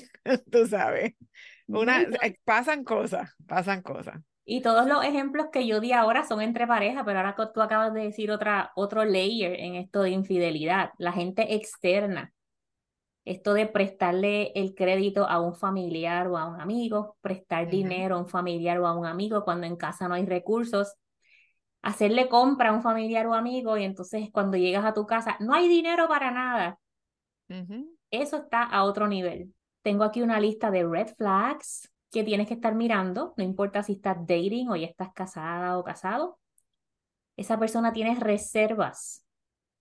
tú 0.52 0.68
sabes. 0.68 1.14
Una, 1.68 2.06
pasan 2.44 2.84
cosas, 2.84 3.32
pasan 3.48 3.82
cosas. 3.82 4.22
Y 4.54 4.60
todos 4.60 4.86
los 4.86 5.02
ejemplos 5.06 5.48
que 5.50 5.66
yo 5.66 5.80
di 5.80 5.94
ahora 5.94 6.26
son 6.26 6.42
entre 6.42 6.68
parejas, 6.68 7.04
pero 7.06 7.20
ahora 7.20 7.38
tú 7.54 7.62
acabas 7.62 7.94
de 7.94 8.02
decir 8.02 8.32
otra, 8.32 8.74
otro 8.76 9.06
layer 9.06 9.58
en 9.58 9.76
esto 9.76 10.02
de 10.02 10.10
infidelidad, 10.10 10.92
la 10.98 11.14
gente 11.14 11.56
externa. 11.56 12.34
Esto 13.24 13.54
de 13.54 13.66
prestarle 13.66 14.52
el 14.56 14.76
crédito 14.76 15.26
a 15.26 15.40
un 15.40 15.56
familiar 15.56 16.28
o 16.28 16.38
a 16.38 16.48
un 16.48 16.60
amigo, 16.60 17.16
prestar 17.22 17.70
dinero 17.70 18.16
a 18.16 18.20
un 18.20 18.28
familiar 18.28 18.78
o 18.82 18.88
a 18.88 18.94
un 18.94 19.06
amigo 19.06 19.46
cuando 19.46 19.68
en 19.68 19.78
casa 19.78 20.10
no 20.10 20.16
hay 20.16 20.26
recursos, 20.26 20.96
hacerle 21.82 22.28
compra 22.28 22.72
a 22.72 22.74
un 22.74 22.82
familiar 22.82 23.28
o 23.28 23.34
amigo 23.34 23.78
y 23.78 23.86
entonces 23.86 24.28
cuando 24.34 24.58
llegas 24.58 24.84
a 24.84 24.94
tu 24.94 25.06
casa 25.06 25.38
no 25.40 25.54
hay 25.54 25.70
dinero 25.70 26.10
para 26.10 26.30
nada. 26.30 26.78
Eso 28.10 28.36
está 28.36 28.64
a 28.64 28.84
otro 28.84 29.08
nivel. 29.08 29.54
Tengo 29.82 30.04
aquí 30.04 30.22
una 30.22 30.42
lista 30.42 30.72
de 30.72 30.86
red 30.86 31.08
flags 31.16 31.91
que 32.12 32.24
tienes 32.24 32.48
que 32.48 32.56
estar 32.56 32.76
mirando, 32.76 33.34
no 33.38 33.44
importa 33.44 33.84
si 33.84 33.94
estás 33.94 34.18
dating 34.20 34.70
o 34.70 34.76
ya 34.76 34.88
estás 34.88 35.14
casada 35.14 35.78
o 35.78 35.84
casado. 35.84 36.40
Esa 37.38 37.58
persona 37.58 37.94
tiene 37.94 38.20
reservas 38.20 39.26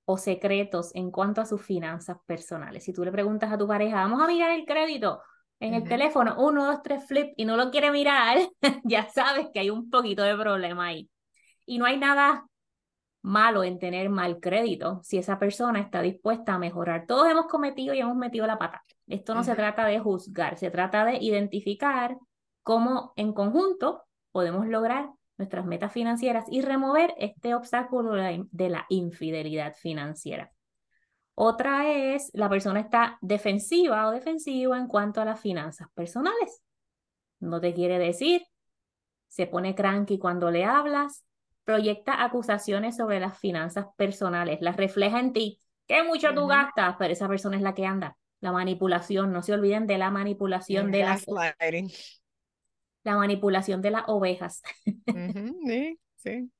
o 0.04 0.16
secretos 0.16 0.94
en 0.94 1.10
cuanto 1.10 1.40
a 1.40 1.46
sus 1.46 1.62
finanzas 1.62 2.18
personales. 2.26 2.84
Si 2.84 2.92
tú 2.92 3.04
le 3.04 3.12
preguntas 3.12 3.52
a 3.52 3.58
tu 3.58 3.66
pareja, 3.66 3.96
vamos 3.96 4.22
a 4.22 4.26
mirar 4.26 4.52
el 4.52 4.64
crédito 4.64 5.22
en 5.58 5.74
el 5.74 5.84
teléfono, 5.84 6.36
uno, 6.38 6.64
dos, 6.64 6.82
tres, 6.82 7.06
flip, 7.06 7.34
y 7.36 7.44
no 7.44 7.56
lo 7.56 7.70
quiere 7.70 7.90
mirar, 7.90 8.38
ya 8.84 9.08
sabes 9.10 9.48
que 9.52 9.60
hay 9.60 9.68
un 9.68 9.90
poquito 9.90 10.22
de 10.22 10.34
problema 10.34 10.86
ahí. 10.86 11.10
Y 11.66 11.78
no 11.78 11.84
hay 11.84 11.98
nada 11.98 12.46
malo 13.22 13.64
en 13.64 13.78
tener 13.78 14.08
mal 14.08 14.40
crédito 14.40 15.00
si 15.02 15.18
esa 15.18 15.38
persona 15.38 15.80
está 15.80 16.02
dispuesta 16.02 16.54
a 16.54 16.58
mejorar. 16.58 17.06
Todos 17.06 17.28
hemos 17.30 17.46
cometido 17.46 17.94
y 17.94 18.00
hemos 18.00 18.16
metido 18.16 18.46
la 18.46 18.58
pata. 18.58 18.82
Esto 19.06 19.34
no 19.34 19.44
se 19.44 19.54
trata 19.54 19.84
de 19.86 19.98
juzgar, 19.98 20.56
se 20.56 20.70
trata 20.70 21.04
de 21.04 21.18
identificar 21.18 22.16
cómo 22.62 23.12
en 23.16 23.32
conjunto 23.32 24.04
podemos 24.32 24.66
lograr 24.66 25.10
nuestras 25.36 25.64
metas 25.64 25.92
financieras 25.92 26.44
y 26.50 26.62
remover 26.62 27.14
este 27.16 27.54
obstáculo 27.54 28.12
de 28.12 28.68
la 28.68 28.86
infidelidad 28.88 29.74
financiera. 29.74 30.52
Otra 31.34 31.90
es 31.90 32.30
la 32.34 32.50
persona 32.50 32.80
está 32.80 33.18
defensiva 33.22 34.06
o 34.06 34.10
defensivo 34.10 34.74
en 34.76 34.86
cuanto 34.86 35.22
a 35.22 35.24
las 35.24 35.40
finanzas 35.40 35.88
personales. 35.94 36.62
No 37.38 37.60
te 37.60 37.72
quiere 37.72 37.98
decir, 37.98 38.42
se 39.28 39.46
pone 39.46 39.74
cranky 39.74 40.18
cuando 40.18 40.50
le 40.50 40.66
hablas, 40.66 41.24
proyecta 41.64 42.24
acusaciones 42.24 42.96
sobre 42.96 43.20
las 43.20 43.38
finanzas 43.38 43.86
personales, 43.96 44.60
las 44.60 44.76
refleja 44.76 45.20
en 45.20 45.32
ti. 45.32 45.60
¿Qué 45.86 46.02
mucho 46.02 46.34
tú 46.34 46.46
gastas? 46.46 46.96
Pero 46.98 47.12
esa 47.12 47.28
persona 47.28 47.56
es 47.56 47.62
la 47.62 47.74
que 47.74 47.86
anda. 47.86 48.16
La 48.40 48.52
manipulación, 48.52 49.32
no 49.32 49.42
se 49.42 49.52
olviden 49.52 49.86
de 49.86 49.98
la 49.98 50.10
manipulación 50.10 50.90
de 50.90 51.00
las 51.00 51.26
la 53.02 53.16
manipulación 53.16 53.80
de 53.82 53.90
las 53.90 54.04
ovejas. 54.08 54.62
sí, 55.66 55.98
sí. 56.16 56.50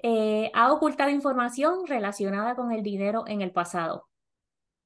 Eh, 0.00 0.50
ha 0.54 0.72
ocultado 0.72 1.10
información 1.10 1.86
relacionada 1.86 2.54
con 2.54 2.72
el 2.72 2.82
dinero 2.82 3.24
en 3.26 3.42
el 3.42 3.50
pasado. 3.50 4.08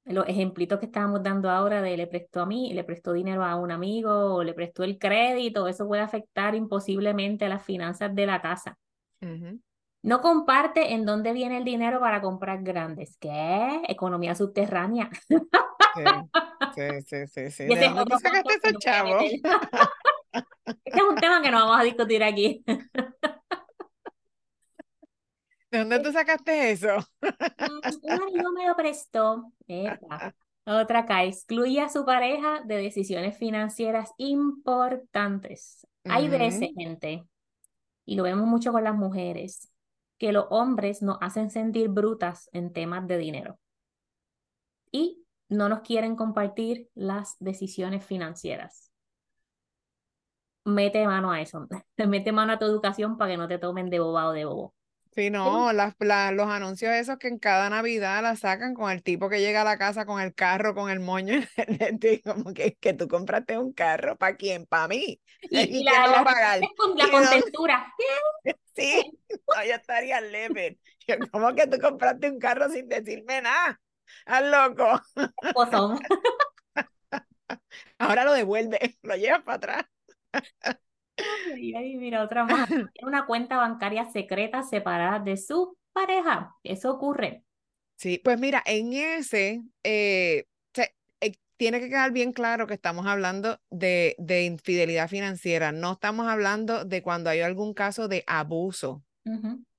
Los 0.05 0.27
ejemplitos 0.27 0.79
que 0.79 0.87
estábamos 0.87 1.23
dando 1.23 1.49
ahora 1.49 1.81
de 1.81 1.95
le 1.95 2.07
prestó 2.07 2.41
a 2.41 2.45
mí, 2.45 2.73
le 2.73 2.83
prestó 2.83 3.13
dinero 3.13 3.43
a 3.43 3.55
un 3.55 3.71
amigo, 3.71 4.35
o 4.35 4.43
le 4.43 4.53
prestó 4.53 4.83
el 4.83 4.97
crédito, 4.97 5.67
eso 5.67 5.87
puede 5.87 6.01
afectar 6.01 6.55
imposiblemente 6.55 7.45
a 7.45 7.49
las 7.49 7.63
finanzas 7.63 8.13
de 8.13 8.25
la 8.25 8.41
casa. 8.41 8.77
No 10.01 10.21
comparte 10.21 10.93
en 10.93 11.05
dónde 11.05 11.31
viene 11.31 11.57
el 11.57 11.63
dinero 11.63 11.99
para 11.99 12.21
comprar 12.21 12.61
grandes. 12.61 13.17
¿Qué? 13.17 13.81
Economía 13.87 14.35
subterránea. 14.35 15.09
Sí, 16.75 16.83
sí, 17.05 17.27
sí, 17.27 17.51
sí. 17.51 17.65
¿De 17.65 17.89
dónde 17.89 18.17
sacaste 18.17 18.55
ese 18.55 18.77
chavo? 18.77 19.19
Este 20.65 20.97
es 20.97 21.03
un 21.03 21.15
tema 21.15 21.41
que 21.41 21.51
no 21.51 21.59
vamos 21.59 21.79
a 21.79 21.83
discutir 21.83 22.23
aquí. 22.23 22.63
¿De 25.69 25.79
dónde 25.79 25.99
tú 25.99 26.11
sacaste 26.11 26.71
eso? 26.71 26.97
Mm, 27.21 27.81
un 28.01 28.11
amigo 28.11 28.51
me 28.51 28.67
lo 28.67 28.75
prestó. 28.75 29.51
Otra 30.65 30.99
acá, 30.99 31.23
excluye 31.25 31.81
a 31.81 31.89
su 31.89 32.05
pareja 32.05 32.61
de 32.65 32.77
decisiones 32.77 33.37
financieras 33.37 34.11
importantes. 34.17 35.85
Hay 36.05 36.29
veces, 36.29 36.71
gente, 36.77 37.25
y 38.05 38.15
lo 38.15 38.23
vemos 38.23 38.47
mucho 38.47 38.71
con 38.71 38.83
las 38.83 38.95
mujeres, 38.95 39.71
que 40.17 40.31
los 40.31 40.45
hombres 40.49 41.01
nos 41.01 41.17
hacen 41.21 41.49
sentir 41.49 41.89
brutas 41.89 42.49
en 42.53 42.73
temas 42.73 43.07
de 43.07 43.17
dinero. 43.17 43.59
Y 44.91 45.25
no 45.49 45.69
nos 45.69 45.81
quieren 45.81 46.15
compartir 46.15 46.89
las 46.95 47.35
decisiones 47.39 48.05
financieras 48.05 48.93
mete 50.65 51.05
mano 51.05 51.31
a 51.31 51.41
eso, 51.41 51.67
mete 52.07 52.31
mano 52.31 52.53
a 52.53 52.59
tu 52.59 52.65
educación 52.65 53.17
para 53.17 53.31
que 53.31 53.37
no 53.37 53.47
te 53.47 53.57
tomen 53.59 53.89
de 53.89 53.99
bobado 53.99 54.33
de 54.33 54.45
bobo. 54.45 54.73
Sí, 55.15 55.29
no, 55.29 55.71
las, 55.73 55.93
los 55.99 56.49
anuncios 56.49 56.91
esos 56.93 57.17
que 57.17 57.27
en 57.27 57.37
cada 57.37 57.69
Navidad 57.69 58.23
la 58.23 58.35
sacan 58.35 58.73
con 58.73 58.91
el 58.91 59.03
tipo 59.03 59.29
que 59.29 59.41
llega 59.41 59.61
a 59.61 59.65
la 59.65 59.77
casa 59.77 60.05
con 60.05 60.19
el 60.19 60.33
carro, 60.33 60.73
con 60.73 60.89
el 60.89 60.99
moño, 60.99 61.35
como 62.23 62.53
que, 62.53 62.75
que 62.75 62.93
tú 62.93 63.07
compraste 63.07 63.57
un 63.59 63.73
carro, 63.73 64.17
¿para 64.17 64.35
quién? 64.35 64.65
¿Para 64.65 64.87
mí? 64.87 65.21
Y, 65.41 65.83
la, 65.83 66.07
la, 66.07 66.23
pagar? 66.23 66.61
la 66.95 67.09
contentura. 67.09 67.93
Sí, 68.75 69.03
no, 69.29 69.63
yo 69.65 69.75
estaría 69.75 70.19
leve. 70.19 70.79
¿Cómo 71.31 71.53
que 71.53 71.67
tú 71.67 71.77
compraste 71.79 72.31
un 72.31 72.39
carro 72.39 72.69
sin 72.69 72.89
decirme 72.89 73.39
nada? 73.39 73.79
¡Al 74.25 74.49
loco! 74.49 74.99
Ahora 77.99 78.23
lo 78.23 78.33
devuelve, 78.33 78.97
lo 79.03 79.15
llevas 79.15 79.43
para 79.43 79.57
atrás. 79.57 79.85
Ay, 81.71 81.95
mira, 81.95 82.23
otra 82.23 82.45
más. 82.45 82.67
una 83.03 83.25
cuenta 83.25 83.57
bancaria 83.57 84.05
secreta 84.05 84.63
separada 84.63 85.19
de 85.19 85.37
su 85.37 85.77
pareja. 85.93 86.55
Eso 86.63 86.91
ocurre. 86.91 87.43
Sí, 87.95 88.19
pues 88.23 88.39
mira, 88.39 88.61
en 88.65 88.91
ese 88.93 89.61
eh, 89.83 90.45
eh, 91.21 91.33
tiene 91.57 91.79
que 91.79 91.87
quedar 91.87 92.11
bien 92.11 92.33
claro 92.33 92.67
que 92.67 92.73
estamos 92.73 93.05
hablando 93.05 93.59
de, 93.69 94.15
de, 94.17 94.43
infidelidad 94.43 95.07
financiera. 95.07 95.71
No 95.71 95.93
estamos 95.93 96.27
hablando 96.27 96.83
de 96.83 97.01
cuando 97.01 97.29
hay 97.29 97.41
algún 97.41 97.73
caso 97.73 98.07
de 98.07 98.23
abuso 98.27 99.03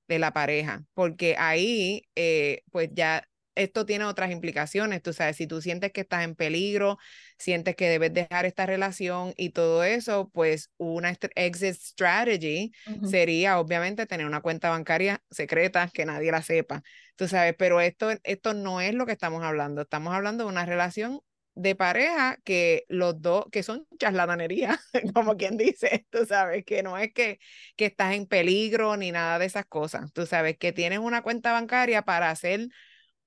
de 0.07 0.19
la 0.19 0.33
pareja, 0.33 0.83
porque 0.95 1.35
ahí, 1.37 2.07
eh, 2.15 2.63
pues 2.71 2.89
ya 2.93 3.27
esto 3.55 3.85
tiene 3.85 4.05
otras 4.05 4.31
implicaciones, 4.31 5.01
tú 5.01 5.13
sabes, 5.13 5.37
si 5.37 5.47
tú 5.47 5.61
sientes 5.61 5.91
que 5.91 6.01
estás 6.01 6.23
en 6.23 6.35
peligro, 6.35 6.97
sientes 7.37 7.75
que 7.75 7.89
debes 7.89 8.13
dejar 8.13 8.45
esta 8.45 8.65
relación 8.65 9.33
y 9.37 9.49
todo 9.49 9.83
eso, 9.83 10.29
pues 10.33 10.71
una 10.77 11.15
exit 11.35 11.75
strategy 11.75 12.71
sería 13.03 13.59
obviamente 13.59 14.05
tener 14.05 14.25
una 14.25 14.41
cuenta 14.41 14.69
bancaria 14.69 15.21
secreta 15.31 15.89
que 15.93 16.05
nadie 16.05 16.31
la 16.31 16.41
sepa, 16.41 16.83
tú 17.15 17.27
sabes, 17.27 17.55
pero 17.57 17.81
esto, 17.81 18.11
esto 18.23 18.53
no 18.53 18.81
es 18.81 18.93
lo 18.93 19.05
que 19.05 19.13
estamos 19.13 19.43
hablando, 19.43 19.81
estamos 19.81 20.13
hablando 20.13 20.43
de 20.45 20.49
una 20.49 20.65
relación 20.65 21.21
de 21.55 21.73
pareja 21.73 22.37
que 22.43 22.83
los 22.89 23.21
dos, 23.21 23.45
que 23.51 23.63
son 23.63 23.87
charlatanería, 23.97 24.77
como 25.13 25.37
quien 25.37 25.57
dice, 25.57 26.05
tú 26.09 26.25
sabes, 26.25 26.65
que 26.65 26.83
no 26.83 26.97
es 26.97 27.13
que, 27.13 27.39
que 27.77 27.85
estás 27.85 28.13
en 28.13 28.27
peligro 28.27 28.97
ni 28.97 29.11
nada 29.11 29.39
de 29.39 29.45
esas 29.45 29.65
cosas, 29.65 30.11
tú 30.13 30.25
sabes, 30.25 30.57
que 30.57 30.73
tienes 30.73 30.99
una 30.99 31.21
cuenta 31.21 31.53
bancaria 31.53 32.01
para 32.03 32.29
hacer 32.29 32.67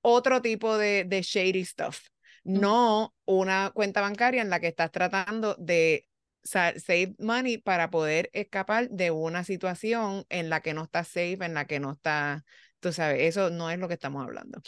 otro 0.01 0.41
tipo 0.41 0.77
de, 0.77 1.05
de 1.05 1.21
shady 1.21 1.65
stuff, 1.65 1.99
no 2.43 3.13
una 3.25 3.71
cuenta 3.73 4.01
bancaria 4.01 4.41
en 4.41 4.49
la 4.49 4.59
que 4.59 4.67
estás 4.67 4.91
tratando 4.91 5.55
de 5.59 6.07
save 6.43 7.15
money 7.19 7.57
para 7.57 7.89
poder 7.89 8.29
escapar 8.33 8.89
de 8.89 9.11
una 9.11 9.43
situación 9.43 10.25
en 10.29 10.49
la 10.49 10.61
que 10.61 10.73
no 10.73 10.83
estás 10.83 11.07
safe, 11.07 11.37
en 11.41 11.53
la 11.53 11.65
que 11.65 11.79
no 11.79 11.91
estás, 11.91 12.43
tú 12.79 12.91
sabes, 12.91 13.21
eso 13.21 13.49
no 13.49 13.69
es 13.69 13.77
lo 13.77 13.87
que 13.87 13.93
estamos 13.95 14.23
hablando. 14.23 14.61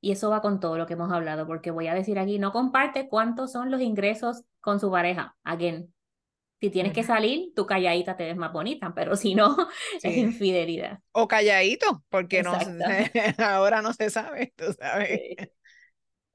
Y 0.00 0.12
eso 0.12 0.28
va 0.28 0.42
con 0.42 0.60
todo 0.60 0.76
lo 0.76 0.86
que 0.86 0.92
hemos 0.92 1.10
hablado, 1.10 1.46
porque 1.46 1.70
voy 1.70 1.86
a 1.86 1.94
decir 1.94 2.18
aquí, 2.18 2.38
no 2.38 2.52
comparte 2.52 3.08
cuántos 3.08 3.52
son 3.52 3.70
los 3.70 3.80
ingresos 3.80 4.42
con 4.60 4.78
su 4.78 4.90
pareja. 4.90 5.34
Again, 5.44 5.94
si 6.64 6.70
tienes 6.70 6.94
que 6.94 7.02
salir, 7.02 7.52
tu 7.54 7.66
calladita 7.66 8.16
te 8.16 8.24
ves 8.24 8.36
más 8.36 8.50
bonita, 8.50 8.94
pero 8.94 9.16
si 9.16 9.34
no, 9.34 9.54
es 10.02 10.16
infidelidad. 10.16 10.98
O 11.12 11.28
calladito, 11.28 12.02
porque 12.08 12.42
no, 12.42 12.52
ahora 13.38 13.82
no 13.82 13.92
se 13.92 14.08
sabe, 14.08 14.54
tú 14.56 14.72
sabes. 14.72 15.36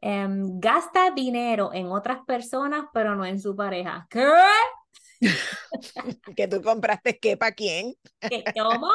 Em, 0.01 0.59
gasta 0.59 1.09
dinero 1.11 1.71
en 1.73 1.87
otras 1.87 2.19
personas, 2.27 2.85
pero 2.93 3.15
no 3.15 3.25
en 3.25 3.39
su 3.39 3.55
pareja. 3.55 4.05
¿Qué? 4.07 4.23
que 6.37 6.47
tú 6.47 6.61
compraste 6.61 7.17
qué 7.17 7.35
para 7.35 7.53
quién. 7.53 7.95
¿Qué, 8.19 8.43
¿Cómo? 8.55 8.93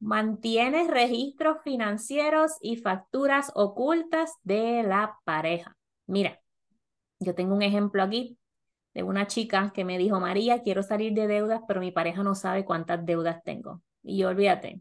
Mantienes 0.00 0.88
registros 0.88 1.58
financieros 1.62 2.52
y 2.62 2.76
facturas 2.78 3.52
ocultas 3.54 4.32
de 4.42 4.82
la 4.82 5.18
pareja. 5.24 5.76
Mira, 6.06 6.40
yo 7.20 7.34
tengo 7.34 7.54
un 7.54 7.62
ejemplo 7.62 8.02
aquí 8.02 8.38
de 8.94 9.02
una 9.02 9.26
chica 9.26 9.72
que 9.74 9.84
me 9.84 9.98
dijo, 9.98 10.20
María, 10.20 10.62
quiero 10.62 10.82
salir 10.82 11.12
de 11.14 11.26
deudas, 11.26 11.60
pero 11.68 11.80
mi 11.80 11.90
pareja 11.92 12.22
no 12.22 12.34
sabe 12.34 12.64
cuántas 12.64 13.04
deudas 13.04 13.42
tengo. 13.44 13.82
Y 14.02 14.18
yo, 14.18 14.28
olvídate, 14.28 14.80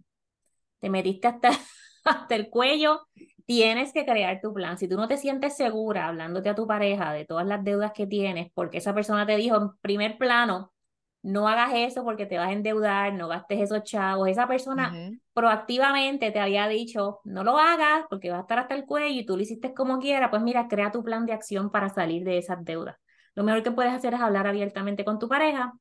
te 0.80 0.90
metiste 0.90 1.28
hasta, 1.28 1.52
hasta 2.04 2.36
el 2.36 2.50
cuello, 2.50 3.08
tienes 3.46 3.94
que 3.94 4.06
crear 4.06 4.40
tu 4.42 4.54
plan. 4.54 4.78
Si 4.78 4.88
tú 4.88 4.96
no 4.96 5.08
te 5.08 5.18
sientes 5.18 5.56
segura 5.56 6.08
hablándote 6.08 6.50
a 6.50 6.56
tu 6.56 6.68
pareja 6.68 7.14
de 7.14 7.26
todas 7.26 7.48
las 7.48 7.64
deudas 7.64 7.92
que 7.94 8.08
tienes, 8.08 8.52
porque 8.54 8.80
esa 8.80 8.94
persona 8.94 9.26
te 9.26 9.38
dijo 9.38 9.58
en 9.58 9.70
primer 9.82 10.18
plano, 10.18 10.74
no 11.28 11.50
hagas 11.50 11.72
eso 11.76 12.06
porque 12.06 12.26
te 12.26 12.38
vas 12.38 12.48
a 12.48 12.54
endeudar, 12.54 13.14
no 13.14 13.28
gastes 13.28 13.60
esos 13.60 13.84
chavos. 13.84 14.30
Esa 14.30 14.48
persona 14.48 15.12
proactivamente 15.34 16.32
te 16.32 16.40
había 16.40 16.70
dicho, 16.70 17.20
no 17.26 17.44
lo 17.44 17.58
hagas 17.58 18.06
porque 18.10 18.32
va 18.32 18.38
a 18.38 18.42
estar 18.42 18.60
hasta 18.60 18.76
el 18.76 18.86
cuello 18.86 19.20
y 19.20 19.26
tú 19.26 19.36
lo 19.36 19.44
hiciste 19.44 19.74
como 19.74 20.00
quiera, 20.00 20.30
pues 20.30 20.42
mira, 20.42 20.70
crea 20.70 20.90
tu 20.90 21.04
plan 21.04 21.26
de 21.26 21.34
acción 21.34 21.70
para 21.70 21.90
salir 21.90 22.24
de 22.24 22.38
esas 22.38 22.64
deudas. 22.64 22.96
Lo 23.36 23.44
mejor 23.44 23.62
que 23.62 23.72
puedes 23.72 23.92
hacer 23.92 24.14
es 24.14 24.22
hablar 24.22 24.48
abiertamente 24.48 25.04
con 25.04 25.20
tu 25.20 25.28
pareja, 25.28 25.74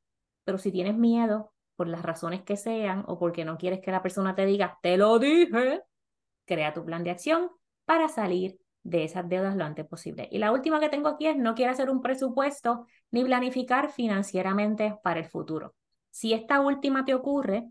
pero 0.42 0.58
si 0.58 0.72
tienes 0.72 0.96
miedo, 0.96 1.52
por 1.76 1.86
las 1.86 2.02
razones 2.02 2.42
que 2.42 2.56
sean, 2.56 3.04
o 3.06 3.18
porque 3.18 3.44
no 3.44 3.56
quieres 3.56 3.80
que 3.80 3.92
la 3.92 4.02
persona 4.02 4.34
te 4.34 4.46
diga, 4.46 4.78
te 4.82 4.96
lo 4.96 5.18
dije, 5.20 5.82
crea 6.44 6.72
tu 6.72 6.84
plan 6.84 7.04
de 7.04 7.10
acción 7.10 7.50
para 7.84 8.08
salir 8.08 8.58
de 8.82 9.04
esas 9.04 9.28
deudas 9.28 9.56
lo 9.56 9.64
antes 9.64 9.86
posible. 9.86 10.28
Y 10.32 10.38
la 10.38 10.52
última 10.52 10.80
que 10.80 10.88
tengo 10.88 11.08
aquí 11.08 11.26
es 11.26 11.36
no 11.36 11.54
quiero 11.54 11.72
hacer 11.72 11.90
un 11.90 12.00
presupuesto 12.00 12.86
ni 13.10 13.24
planificar 13.24 13.90
financieramente 13.90 14.98
para 15.02 15.20
el 15.20 15.26
futuro. 15.26 15.74
Si 16.10 16.32
esta 16.32 16.60
última 16.60 17.04
te 17.04 17.14
ocurre, 17.14 17.70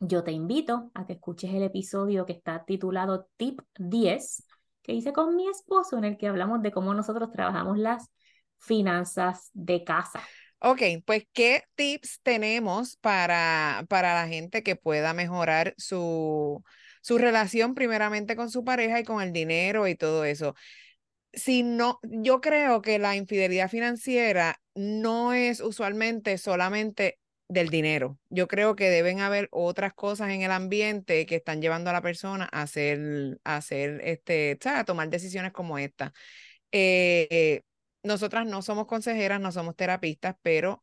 yo 0.00 0.24
te 0.24 0.32
invito 0.32 0.90
a 0.94 1.06
que 1.06 1.14
escuches 1.14 1.54
el 1.54 1.62
episodio 1.62 2.26
que 2.26 2.32
está 2.32 2.64
titulado 2.64 3.28
Tip 3.36 3.60
10, 3.78 4.44
que 4.82 4.92
hice 4.92 5.12
con 5.12 5.36
mi 5.36 5.48
esposo, 5.48 5.96
en 5.96 6.04
el 6.04 6.16
que 6.16 6.26
hablamos 6.26 6.60
de 6.62 6.72
cómo 6.72 6.92
nosotros 6.92 7.30
trabajamos 7.30 7.78
las 7.78 8.10
finanzas 8.58 9.50
de 9.52 9.84
casa. 9.84 10.20
Ok, 10.58 10.82
pues 11.04 11.24
¿qué 11.32 11.64
tips 11.74 12.20
tenemos 12.22 12.96
para, 12.96 13.84
para 13.88 14.14
la 14.14 14.28
gente 14.28 14.62
que 14.62 14.76
pueda 14.76 15.12
mejorar 15.12 15.74
su, 15.76 16.62
su 17.00 17.18
relación 17.18 17.74
primeramente 17.74 18.36
con 18.36 18.50
su 18.50 18.64
pareja 18.64 19.00
y 19.00 19.04
con 19.04 19.20
el 19.22 19.32
dinero 19.32 19.88
y 19.88 19.96
todo 19.96 20.24
eso? 20.24 20.54
Si 21.32 21.62
no, 21.62 21.98
yo 22.02 22.40
creo 22.40 22.82
que 22.82 22.98
la 22.98 23.16
infidelidad 23.16 23.70
financiera 23.70 24.60
no 24.74 25.32
es 25.32 25.60
usualmente 25.60 26.36
solamente 26.38 27.18
del 27.48 27.68
dinero. 27.68 28.18
Yo 28.30 28.48
creo 28.48 28.76
que 28.76 28.90
deben 28.90 29.20
haber 29.20 29.48
otras 29.50 29.94
cosas 29.94 30.30
en 30.30 30.42
el 30.42 30.50
ambiente 30.50 31.26
que 31.26 31.36
están 31.36 31.60
llevando 31.60 31.90
a 31.90 31.92
la 31.92 32.02
persona 32.02 32.48
a 32.52 32.62
hacer, 32.62 33.38
a 33.44 33.56
hacer 33.56 34.00
este, 34.04 34.58
a 34.64 34.84
tomar 34.84 35.08
decisiones 35.10 35.52
como 35.52 35.78
esta. 35.78 36.12
Eh, 36.72 37.62
nosotras 38.02 38.46
no 38.46 38.62
somos 38.62 38.86
consejeras, 38.86 39.40
no 39.40 39.52
somos 39.52 39.76
terapistas, 39.76 40.36
pero 40.42 40.82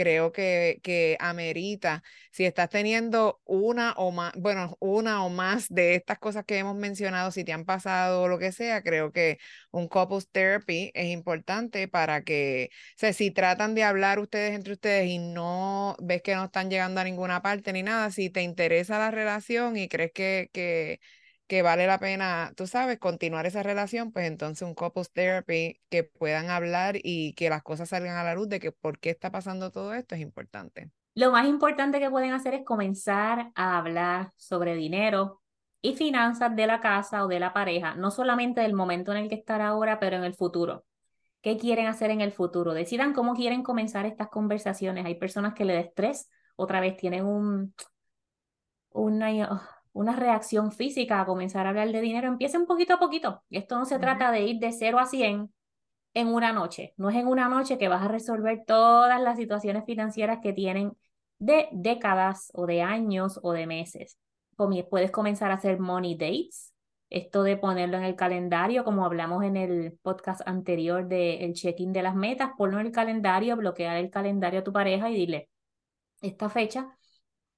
creo 0.00 0.32
que, 0.32 0.80
que 0.82 1.16
amerita, 1.20 2.02
si 2.32 2.44
estás 2.44 2.68
teniendo 2.70 3.40
una 3.44 3.92
o 3.92 4.10
más, 4.12 4.32
bueno, 4.36 4.76
una 4.80 5.24
o 5.24 5.30
más 5.30 5.68
de 5.68 5.94
estas 5.94 6.18
cosas 6.18 6.44
que 6.44 6.58
hemos 6.58 6.76
mencionado, 6.76 7.30
si 7.30 7.44
te 7.44 7.52
han 7.52 7.64
pasado 7.64 8.22
o 8.22 8.28
lo 8.28 8.38
que 8.38 8.52
sea, 8.52 8.82
creo 8.82 9.12
que 9.12 9.38
un 9.70 9.88
couples 9.88 10.28
therapy 10.30 10.90
es 10.94 11.06
importante 11.08 11.88
para 11.88 12.22
que, 12.22 12.70
si 13.12 13.30
tratan 13.30 13.74
de 13.74 13.84
hablar 13.84 14.18
ustedes 14.18 14.54
entre 14.54 14.72
ustedes 14.74 15.06
y 15.08 15.18
no 15.18 15.96
ves 16.00 16.22
que 16.22 16.34
no 16.34 16.44
están 16.44 16.70
llegando 16.70 17.00
a 17.00 17.04
ninguna 17.04 17.42
parte 17.42 17.72
ni 17.72 17.82
nada, 17.82 18.10
si 18.10 18.30
te 18.30 18.42
interesa 18.42 18.98
la 18.98 19.10
relación 19.10 19.76
y 19.76 19.88
crees 19.88 20.12
que 20.12 21.00
que 21.50 21.62
vale 21.62 21.88
la 21.88 21.98
pena, 21.98 22.52
tú 22.56 22.68
sabes, 22.68 23.00
continuar 23.00 23.44
esa 23.44 23.64
relación, 23.64 24.12
pues 24.12 24.28
entonces 24.28 24.62
un 24.62 24.72
couples 24.72 25.10
therapy 25.10 25.80
que 25.90 26.04
puedan 26.04 26.48
hablar 26.48 26.94
y 27.02 27.32
que 27.32 27.50
las 27.50 27.64
cosas 27.64 27.88
salgan 27.88 28.16
a 28.16 28.22
la 28.22 28.36
luz 28.36 28.48
de 28.48 28.60
que 28.60 28.70
por 28.70 29.00
qué 29.00 29.10
está 29.10 29.32
pasando 29.32 29.72
todo 29.72 29.92
esto 29.92 30.14
es 30.14 30.20
importante. 30.20 30.92
Lo 31.16 31.32
más 31.32 31.48
importante 31.48 31.98
que 31.98 32.08
pueden 32.08 32.30
hacer 32.34 32.54
es 32.54 32.64
comenzar 32.64 33.50
a 33.56 33.78
hablar 33.78 34.32
sobre 34.36 34.76
dinero 34.76 35.42
y 35.82 35.96
finanzas 35.96 36.54
de 36.54 36.68
la 36.68 36.80
casa 36.80 37.24
o 37.24 37.26
de 37.26 37.40
la 37.40 37.52
pareja, 37.52 37.96
no 37.96 38.12
solamente 38.12 38.60
del 38.60 38.74
momento 38.74 39.10
en 39.10 39.18
el 39.18 39.28
que 39.28 39.34
están 39.34 39.60
ahora, 39.60 39.98
pero 39.98 40.18
en 40.18 40.22
el 40.22 40.34
futuro. 40.34 40.84
¿Qué 41.42 41.56
quieren 41.56 41.88
hacer 41.88 42.12
en 42.12 42.20
el 42.20 42.30
futuro? 42.30 42.74
Decidan 42.74 43.12
cómo 43.12 43.34
quieren 43.34 43.64
comenzar 43.64 44.06
estas 44.06 44.28
conversaciones. 44.28 45.04
Hay 45.04 45.16
personas 45.16 45.54
que 45.54 45.64
le 45.64 45.72
da 45.72 45.80
estrés, 45.80 46.30
otra 46.54 46.78
vez 46.78 46.96
tienen 46.96 47.24
un, 47.24 47.74
una, 48.90 49.79
una 49.92 50.16
reacción 50.16 50.72
física 50.72 51.20
a 51.20 51.26
comenzar 51.26 51.66
a 51.66 51.70
hablar 51.70 51.90
de 51.92 52.00
dinero, 52.00 52.28
empiece 52.28 52.58
un 52.58 52.66
poquito 52.66 52.94
a 52.94 52.98
poquito. 52.98 53.42
Esto 53.50 53.78
no 53.78 53.84
se 53.84 53.98
trata 53.98 54.30
de 54.30 54.42
ir 54.42 54.58
de 54.60 54.72
0 54.72 54.98
a 54.98 55.06
100 55.06 55.52
en 56.14 56.28
una 56.28 56.52
noche. 56.52 56.94
No 56.96 57.10
es 57.10 57.16
en 57.16 57.26
una 57.26 57.48
noche 57.48 57.78
que 57.78 57.88
vas 57.88 58.02
a 58.02 58.08
resolver 58.08 58.64
todas 58.66 59.20
las 59.20 59.36
situaciones 59.38 59.84
financieras 59.84 60.38
que 60.42 60.52
tienen 60.52 60.92
de 61.38 61.68
décadas 61.72 62.50
o 62.54 62.66
de 62.66 62.82
años 62.82 63.40
o 63.42 63.52
de 63.52 63.66
meses. 63.66 64.18
Puedes 64.90 65.10
comenzar 65.10 65.50
a 65.50 65.54
hacer 65.54 65.80
money 65.80 66.14
dates, 66.14 66.74
esto 67.08 67.42
de 67.42 67.56
ponerlo 67.56 67.96
en 67.96 68.04
el 68.04 68.14
calendario, 68.14 68.84
como 68.84 69.04
hablamos 69.04 69.42
en 69.42 69.56
el 69.56 69.98
podcast 70.02 70.42
anterior 70.46 71.08
del 71.08 71.40
el 71.42 71.54
check-in 71.54 71.92
de 71.92 72.02
las 72.02 72.14
metas, 72.14 72.50
ponlo 72.56 72.78
en 72.78 72.86
el 72.86 72.92
calendario, 72.92 73.56
bloquear 73.56 73.96
el 73.96 74.10
calendario 74.10 74.60
a 74.60 74.64
tu 74.64 74.72
pareja 74.72 75.10
y 75.10 75.14
dile, 75.14 75.48
esta 76.20 76.48
fecha 76.50 76.96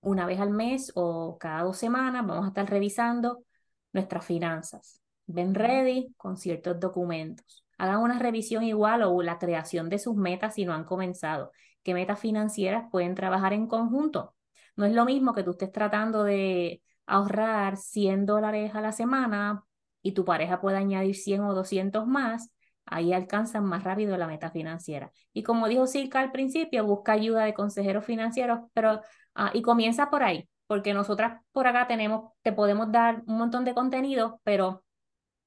una 0.03 0.27
vez 0.27 0.41
al 0.41 0.51
mes 0.51 0.93
o 0.95 1.39
cada 1.39 1.63
dos 1.63 1.79
semanas 1.79 2.27
vamos 2.27 2.45
a 2.45 2.49
estar 2.49 2.69
revisando 2.69 3.45
nuestras 3.93 4.25
finanzas. 4.25 5.01
Ven 5.27 5.55
ready 5.55 6.13
con 6.17 6.37
ciertos 6.37 6.79
documentos. 6.79 7.65
Hagan 7.79 8.01
una 8.03 8.19
revisión 8.19 8.65
igual 8.65 9.03
o 9.03 9.23
la 9.23 9.39
creación 9.39 9.89
de 9.89 9.99
sus 9.99 10.15
metas 10.17 10.55
si 10.55 10.65
no 10.65 10.75
han 10.75 10.85
comenzado. 10.85 11.53
¿Qué 11.83 11.95
metas 11.95 12.21
financieras 12.21 12.85
pueden 12.91 13.15
trabajar 13.15 13.53
en 13.53 13.67
conjunto? 13.67 14.35
No 14.77 14.85
es 14.85 14.93
lo 14.93 15.05
mismo 15.05 15.35
que 15.35 15.43
tú 15.43 15.53
estés 15.53 15.73
tratando 15.73 16.25
de 16.25 16.83
ahorrar 17.07 17.77
100 17.77 18.27
dólares 18.27 18.75
a 18.75 18.81
la 18.81 18.93
semana 18.93 19.65
y 20.03 20.13
tu 20.13 20.25
pareja 20.25 20.61
pueda 20.61 20.79
añadir 20.79 21.15
100 21.17 21.43
o 21.43 21.55
200 21.55 22.07
más, 22.07 22.51
ahí 22.87 23.13
alcanzan 23.13 23.65
más 23.65 23.85
rápido 23.85 24.17
la 24.17 24.27
meta 24.27 24.51
financiera. 24.51 25.13
Y 25.33 25.43
como 25.43 25.69
dijo 25.69 25.87
Silka 25.87 26.21
al 26.21 26.33
principio, 26.33 26.85
busca 26.85 27.13
ayuda 27.13 27.45
de 27.45 27.55
consejeros 27.55 28.05
financieros, 28.05 28.61
pero 28.75 29.01
Ah, 29.35 29.51
y 29.55 29.63
comienza 29.63 30.11
por 30.11 30.23
ahí, 30.23 30.49
porque 30.67 30.95
nosotras 30.95 31.43
por 31.53 31.67
acá 31.67 31.87
tenemos, 31.87 32.33
te 32.43 32.53
podemos 32.53 32.91
dar 32.93 33.23
un 33.27 33.39
montón 33.39 33.65
de 33.65 33.75
contenido, 33.75 34.41
pero 34.45 34.85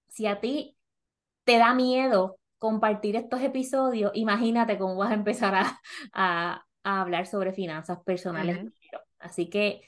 si 0.08 0.28
a 0.28 0.40
ti 0.40 0.78
te 1.44 1.58
da 1.58 1.74
miedo 1.74 2.38
compartir 2.58 3.16
estos 3.16 3.42
episodios, 3.42 4.12
imagínate 4.16 4.78
cómo 4.78 4.96
vas 4.96 5.12
a 5.12 5.16
empezar 5.16 5.56
a, 5.56 5.80
a, 6.14 6.66
hablar 6.84 7.28
sobre 7.28 7.54
finanzas 7.54 8.00
personales. 8.04 8.66
Así 9.20 9.50
que 9.50 9.82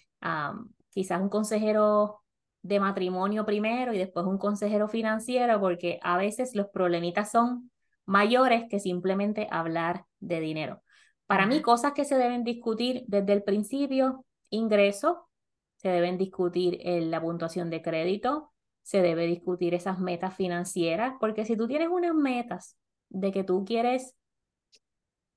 quizás 0.89 1.21
un 1.21 1.29
consejero 1.29 2.21
de 2.63 2.79
matrimonio 2.79 3.45
primero 3.45 3.93
y 3.93 3.97
después 3.97 4.25
un 4.25 4.37
consejero 4.37 4.87
financiero, 4.87 5.59
porque 5.59 5.99
a 6.01 6.17
veces 6.17 6.55
los 6.55 6.67
problemitas 6.67 7.31
son 7.31 7.71
mayores 8.05 8.65
que 8.69 8.79
simplemente 8.79 9.47
hablar 9.51 10.05
de 10.19 10.39
dinero. 10.39 10.81
Para 11.27 11.45
mí, 11.45 11.61
cosas 11.61 11.93
que 11.93 12.05
se 12.05 12.17
deben 12.17 12.43
discutir 12.43 13.03
desde 13.07 13.33
el 13.33 13.43
principio, 13.43 14.25
ingreso, 14.49 15.27
se 15.75 15.89
deben 15.89 16.17
discutir 16.17 16.79
en 16.81 17.11
la 17.11 17.21
puntuación 17.21 17.69
de 17.69 17.81
crédito, 17.81 18.51
se 18.81 19.01
debe 19.01 19.27
discutir 19.27 19.73
esas 19.73 19.99
metas 19.99 20.35
financieras, 20.35 21.15
porque 21.19 21.45
si 21.45 21.57
tú 21.57 21.67
tienes 21.67 21.89
unas 21.89 22.15
metas 22.15 22.77
de 23.09 23.31
que 23.31 23.43
tú 23.43 23.65
quieres 23.65 24.15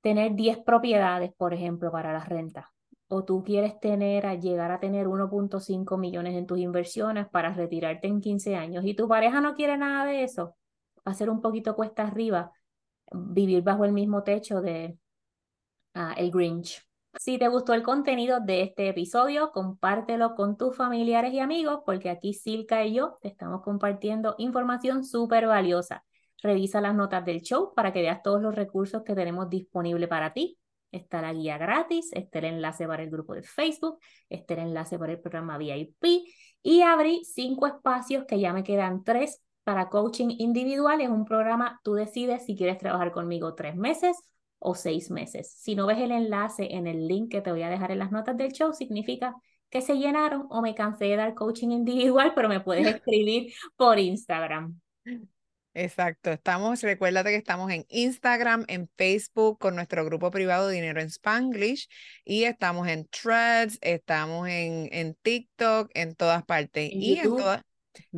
tener 0.01 0.35
10 0.35 0.59
propiedades, 0.59 1.33
por 1.37 1.53
ejemplo, 1.53 1.91
para 1.91 2.13
la 2.13 2.25
renta, 2.25 2.73
o 3.09 3.25
tú 3.25 3.43
quieres 3.43 3.79
tener, 3.81 4.25
llegar 4.41 4.71
a 4.71 4.79
tener 4.79 5.09
1.5 5.09 5.99
millones 5.99 6.37
en 6.37 6.47
tus 6.47 6.59
inversiones 6.59 7.29
para 7.29 7.53
retirarte 7.53 8.07
en 8.07 8.21
15 8.21 8.55
años 8.55 8.85
y 8.87 8.95
tu 8.95 9.09
pareja 9.09 9.41
no 9.41 9.55
quiere 9.55 9.77
nada 9.77 10.05
de 10.05 10.23
eso, 10.23 10.55
va 10.99 11.13
a 11.13 11.15
ser 11.15 11.29
un 11.29 11.41
poquito 11.41 11.75
cuesta 11.75 12.05
arriba 12.05 12.53
vivir 13.13 13.63
bajo 13.63 13.85
el 13.85 13.93
mismo 13.93 14.23
techo 14.23 14.61
de 14.61 14.97
el 15.95 16.31
Grinch. 16.31 16.83
Si 17.19 17.39
te 17.39 17.49
gustó 17.49 17.75
el 17.75 17.83
contenido 17.83 18.39
de 18.41 18.63
este 18.63 18.89
episodio, 18.89 19.51
compártelo 19.51 20.37
con 20.37 20.57
tus 20.57 20.77
familiares 20.77 21.33
y 21.33 21.41
amigos, 21.41 21.81
porque 21.85 22.09
aquí 22.09 22.35
Silka 22.35 22.85
y 22.85 22.95
yo 22.95 23.17
te 23.21 23.29
estamos 23.29 23.63
compartiendo 23.63 24.37
información 24.39 25.05
súper 25.05 25.47
valiosa. 25.47 26.05
Revisa 26.43 26.81
las 26.81 26.95
notas 26.95 27.25
del 27.25 27.43
show 27.43 27.75
para 27.75 27.93
que 27.93 28.01
veas 28.01 28.23
todos 28.23 28.41
los 28.41 28.55
recursos 28.55 29.03
que 29.03 29.15
tenemos 29.15 29.51
disponible 29.51 30.07
para 30.07 30.33
ti. 30.33 30.57
Está 30.93 31.21
la 31.21 31.33
guía 31.33 31.59
gratis, 31.59 32.11
está 32.13 32.39
el 32.39 32.47
enlace 32.47 32.87
para 32.87 33.03
el 33.03 33.11
grupo 33.11 33.35
de 33.35 33.43
Facebook, 33.43 33.99
está 34.29 34.55
el 34.55 34.61
enlace 34.61 34.99
para 34.99 35.13
el 35.13 35.21
programa 35.21 35.59
VIP 35.59 36.29
y 36.63 36.83
abrí 36.83 37.25
cinco 37.25 37.67
espacios 37.67 38.25
que 38.27 38.39
ya 38.39 38.53
me 38.53 38.63
quedan 38.65 39.03
tres 39.03 39.43
para 39.65 39.89
coaching 39.89 40.29
individual. 40.39 41.01
Es 41.01 41.09
un 41.09 41.25
programa, 41.25 41.81
tú 41.83 41.95
decides 41.95 42.47
si 42.47 42.57
quieres 42.57 42.79
trabajar 42.79 43.13
conmigo 43.13 43.55
tres 43.55 43.77
meses 43.77 44.17
o 44.61 44.75
seis 44.75 45.11
meses. 45.11 45.53
Si 45.59 45.75
no 45.75 45.87
ves 45.87 45.99
el 45.99 46.13
enlace 46.13 46.69
en 46.75 46.87
el 46.87 47.09
link 47.09 47.31
que 47.31 47.41
te 47.41 47.51
voy 47.51 47.63
a 47.63 47.71
dejar 47.71 47.91
en 47.91 47.99
las 47.99 48.13
notas 48.13 48.37
del 48.37 48.53
show, 48.53 48.73
significa 48.73 49.35
que 49.71 49.81
se 49.81 49.97
llenaron 49.97 50.47
o 50.51 50.63
me 50.63 50.75
cansé 50.75 51.07
de 51.07 51.17
dar 51.17 51.35
coaching 51.35 51.71
individual, 51.71 52.33
pero 52.35 52.49
me 52.49 52.61
puedes 52.61 52.87
escribir 53.03 53.53
por 53.77 53.99
Instagram. 53.99 54.79
Exacto, 55.73 56.33
estamos, 56.33 56.83
recuérdate 56.83 57.31
que 57.31 57.37
estamos 57.37 57.71
en 57.71 57.87
Instagram, 57.89 58.65
en 58.67 58.91
Facebook 58.97 59.59
con 59.61 59.77
nuestro 59.77 60.05
grupo 60.05 60.33
privado 60.33 60.69
Dinero 60.69 61.01
en 61.01 61.07
Spanglish 61.07 61.89
y 62.25 62.43
estamos 62.43 62.89
en 62.89 63.07
Threads, 63.07 63.79
estamos 63.81 64.49
en, 64.49 64.89
en 64.91 65.15
TikTok, 65.23 65.91
en 65.95 66.17
todas 66.17 66.45
partes 66.45 66.91
y 66.93 67.19
en 67.19 67.29
todas 67.29 67.63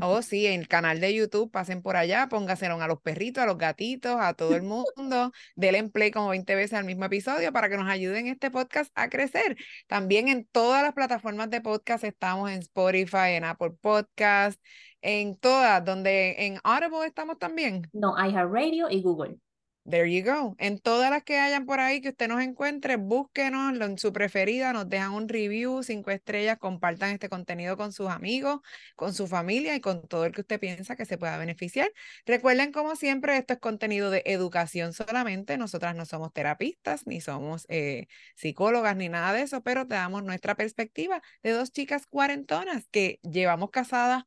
Oh, 0.01 0.23
sí, 0.23 0.47
en 0.47 0.61
el 0.61 0.69
canal 0.69 1.01
de 1.01 1.15
YouTube, 1.15 1.51
pasen 1.51 1.83
por 1.83 1.97
allá, 1.97 2.29
póngaselo 2.29 2.81
a 2.81 2.87
los 2.87 3.01
perritos, 3.01 3.43
a 3.43 3.47
los 3.47 3.59
gatitos, 3.59 4.17
a 4.21 4.35
todo 4.35 4.55
el 4.55 4.63
mundo, 4.63 5.33
denle 5.57 5.89
play 5.91 6.11
como 6.11 6.29
20 6.29 6.55
veces 6.55 6.75
al 6.75 6.85
mismo 6.85 7.05
episodio 7.05 7.53
para 7.53 7.69
que 7.69 7.77
nos 7.77 7.89
ayuden 7.89 8.27
este 8.27 8.51
podcast 8.51 8.91
a 8.95 9.09
crecer. 9.09 9.57
También 9.87 10.29
en 10.29 10.47
todas 10.47 10.83
las 10.83 10.93
plataformas 10.93 11.51
de 11.51 11.61
podcast 11.61 12.05
estamos 12.05 12.51
en 12.51 12.59
Spotify, 12.61 13.33
en 13.35 13.45
Apple 13.45 13.73
Podcast, 13.81 14.61
en 15.01 15.37
todas, 15.37 15.85
donde 15.85 16.47
en 16.47 16.59
Audible 16.65 17.07
estamos 17.07 17.39
también. 17.39 17.89
No, 17.93 18.15
iHeartRadio 18.17 18.89
y 18.91 19.03
Google. 19.03 19.39
There 19.85 20.07
you 20.09 20.25
go. 20.25 20.55
En 20.61 20.79
todas 20.79 21.11
las 21.11 21.25
que 21.25 21.39
hayan 21.41 21.67
por 21.67 21.81
ahí 21.81 22.01
que 22.01 22.11
usted 22.11 22.29
nos 22.29 22.41
encuentre, 22.41 22.95
búsquenos 22.97 23.75
en 23.81 23.99
su 23.99 24.13
preferida, 24.13 24.73
nos 24.73 24.89
dejan 24.89 25.11
un 25.13 25.29
review, 25.29 25.83
cinco 25.83 26.13
estrellas, 26.13 26.57
compartan 26.59 27.11
este 27.11 27.29
contenido 27.29 27.77
con 27.77 27.93
sus 27.93 28.09
amigos, 28.09 28.61
con 28.95 29.13
su 29.13 29.27
familia 29.27 29.75
y 29.75 29.81
con 29.81 30.07
todo 30.07 30.25
el 30.25 30.33
que 30.33 30.43
usted 30.43 30.61
piensa 30.61 30.95
que 30.95 31.05
se 31.05 31.19
pueda 31.19 31.37
beneficiar. 31.37 31.91
Recuerden, 32.27 32.71
como 32.71 32.95
siempre, 32.95 33.37
esto 33.37 33.55
es 33.55 33.59
contenido 33.59 34.11
de 34.11 34.23
educación 34.25 34.93
solamente. 34.93 35.59
Nosotras 35.59 35.97
no 35.97 36.07
somos 36.07 36.33
terapistas, 36.33 37.05
ni 37.09 37.21
somos 37.21 37.67
eh, 37.69 38.07
psicólogas, 38.37 38.97
ni 38.97 39.09
nada 39.09 39.33
de 39.33 39.43
eso, 39.43 39.63
pero 39.65 39.89
te 39.89 39.97
damos 39.97 40.23
nuestra 40.23 40.55
perspectiva 40.55 41.21
de 41.43 41.51
dos 41.51 41.73
chicas 41.73 42.07
cuarentonas 42.07 42.87
que 42.93 43.19
llevamos 43.25 43.71
casadas 43.71 44.23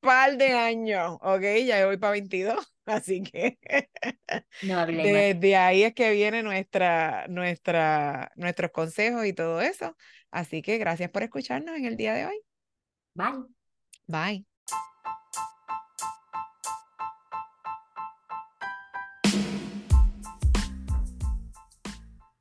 par 0.00 0.36
de 0.36 0.52
años, 0.52 1.16
¿ok? 1.20 1.42
Ya 1.64 1.86
voy 1.86 1.96
para 1.96 2.12
22. 2.12 2.75
Así 2.86 3.22
que 3.22 3.58
no 4.62 4.86
desde 4.86 5.56
ahí 5.56 5.82
es 5.82 5.94
que 5.94 6.12
viene 6.12 6.42
nuestra, 6.42 7.26
nuestra, 7.28 8.32
nuestros 8.36 8.70
consejos 8.70 9.26
y 9.26 9.32
todo 9.32 9.60
eso. 9.60 9.96
Así 10.30 10.62
que 10.62 10.78
gracias 10.78 11.10
por 11.10 11.22
escucharnos 11.22 11.76
en 11.76 11.84
el 11.84 11.96
día 11.96 12.14
de 12.14 12.26
hoy. 12.26 12.40
Bye. 13.14 13.44
Bye. 14.06 14.46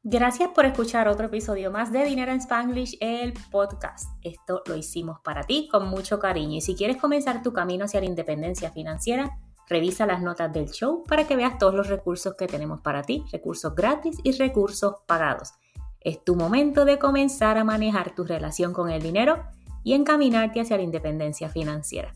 Gracias 0.07 0.49
por 0.49 0.65
escuchar 0.65 1.07
otro 1.07 1.25
episodio 1.25 1.71
más 1.71 1.91
de 1.91 2.05
Dinero 2.05 2.31
en 2.31 2.37
Spanglish, 2.37 2.95
el 2.99 3.33
podcast. 3.49 4.07
Esto 4.21 4.61
lo 4.67 4.75
hicimos 4.75 5.19
para 5.21 5.41
ti 5.41 5.67
con 5.71 5.87
mucho 5.87 6.19
cariño 6.19 6.57
y 6.57 6.61
si 6.61 6.75
quieres 6.75 6.97
comenzar 6.97 7.41
tu 7.41 7.51
camino 7.51 7.85
hacia 7.85 8.01
la 8.01 8.05
independencia 8.05 8.69
financiera, 8.69 9.39
Revisa 9.67 10.05
las 10.05 10.21
notas 10.21 10.53
del 10.53 10.69
show 10.69 11.03
para 11.07 11.25
que 11.25 11.35
veas 11.35 11.57
todos 11.57 11.73
los 11.73 11.87
recursos 11.87 12.35
que 12.35 12.47
tenemos 12.47 12.81
para 12.81 13.03
ti, 13.03 13.23
recursos 13.31 13.73
gratis 13.75 14.17
y 14.23 14.31
recursos 14.33 14.95
pagados. 15.05 15.53
Es 16.01 16.23
tu 16.23 16.35
momento 16.35 16.85
de 16.85 16.99
comenzar 16.99 17.57
a 17.57 17.63
manejar 17.63 18.13
tu 18.13 18.23
relación 18.23 18.73
con 18.73 18.91
el 18.91 19.01
dinero 19.01 19.43
y 19.83 19.93
encaminarte 19.93 20.61
hacia 20.61 20.77
la 20.77 20.83
independencia 20.83 21.49
financiera. 21.49 22.13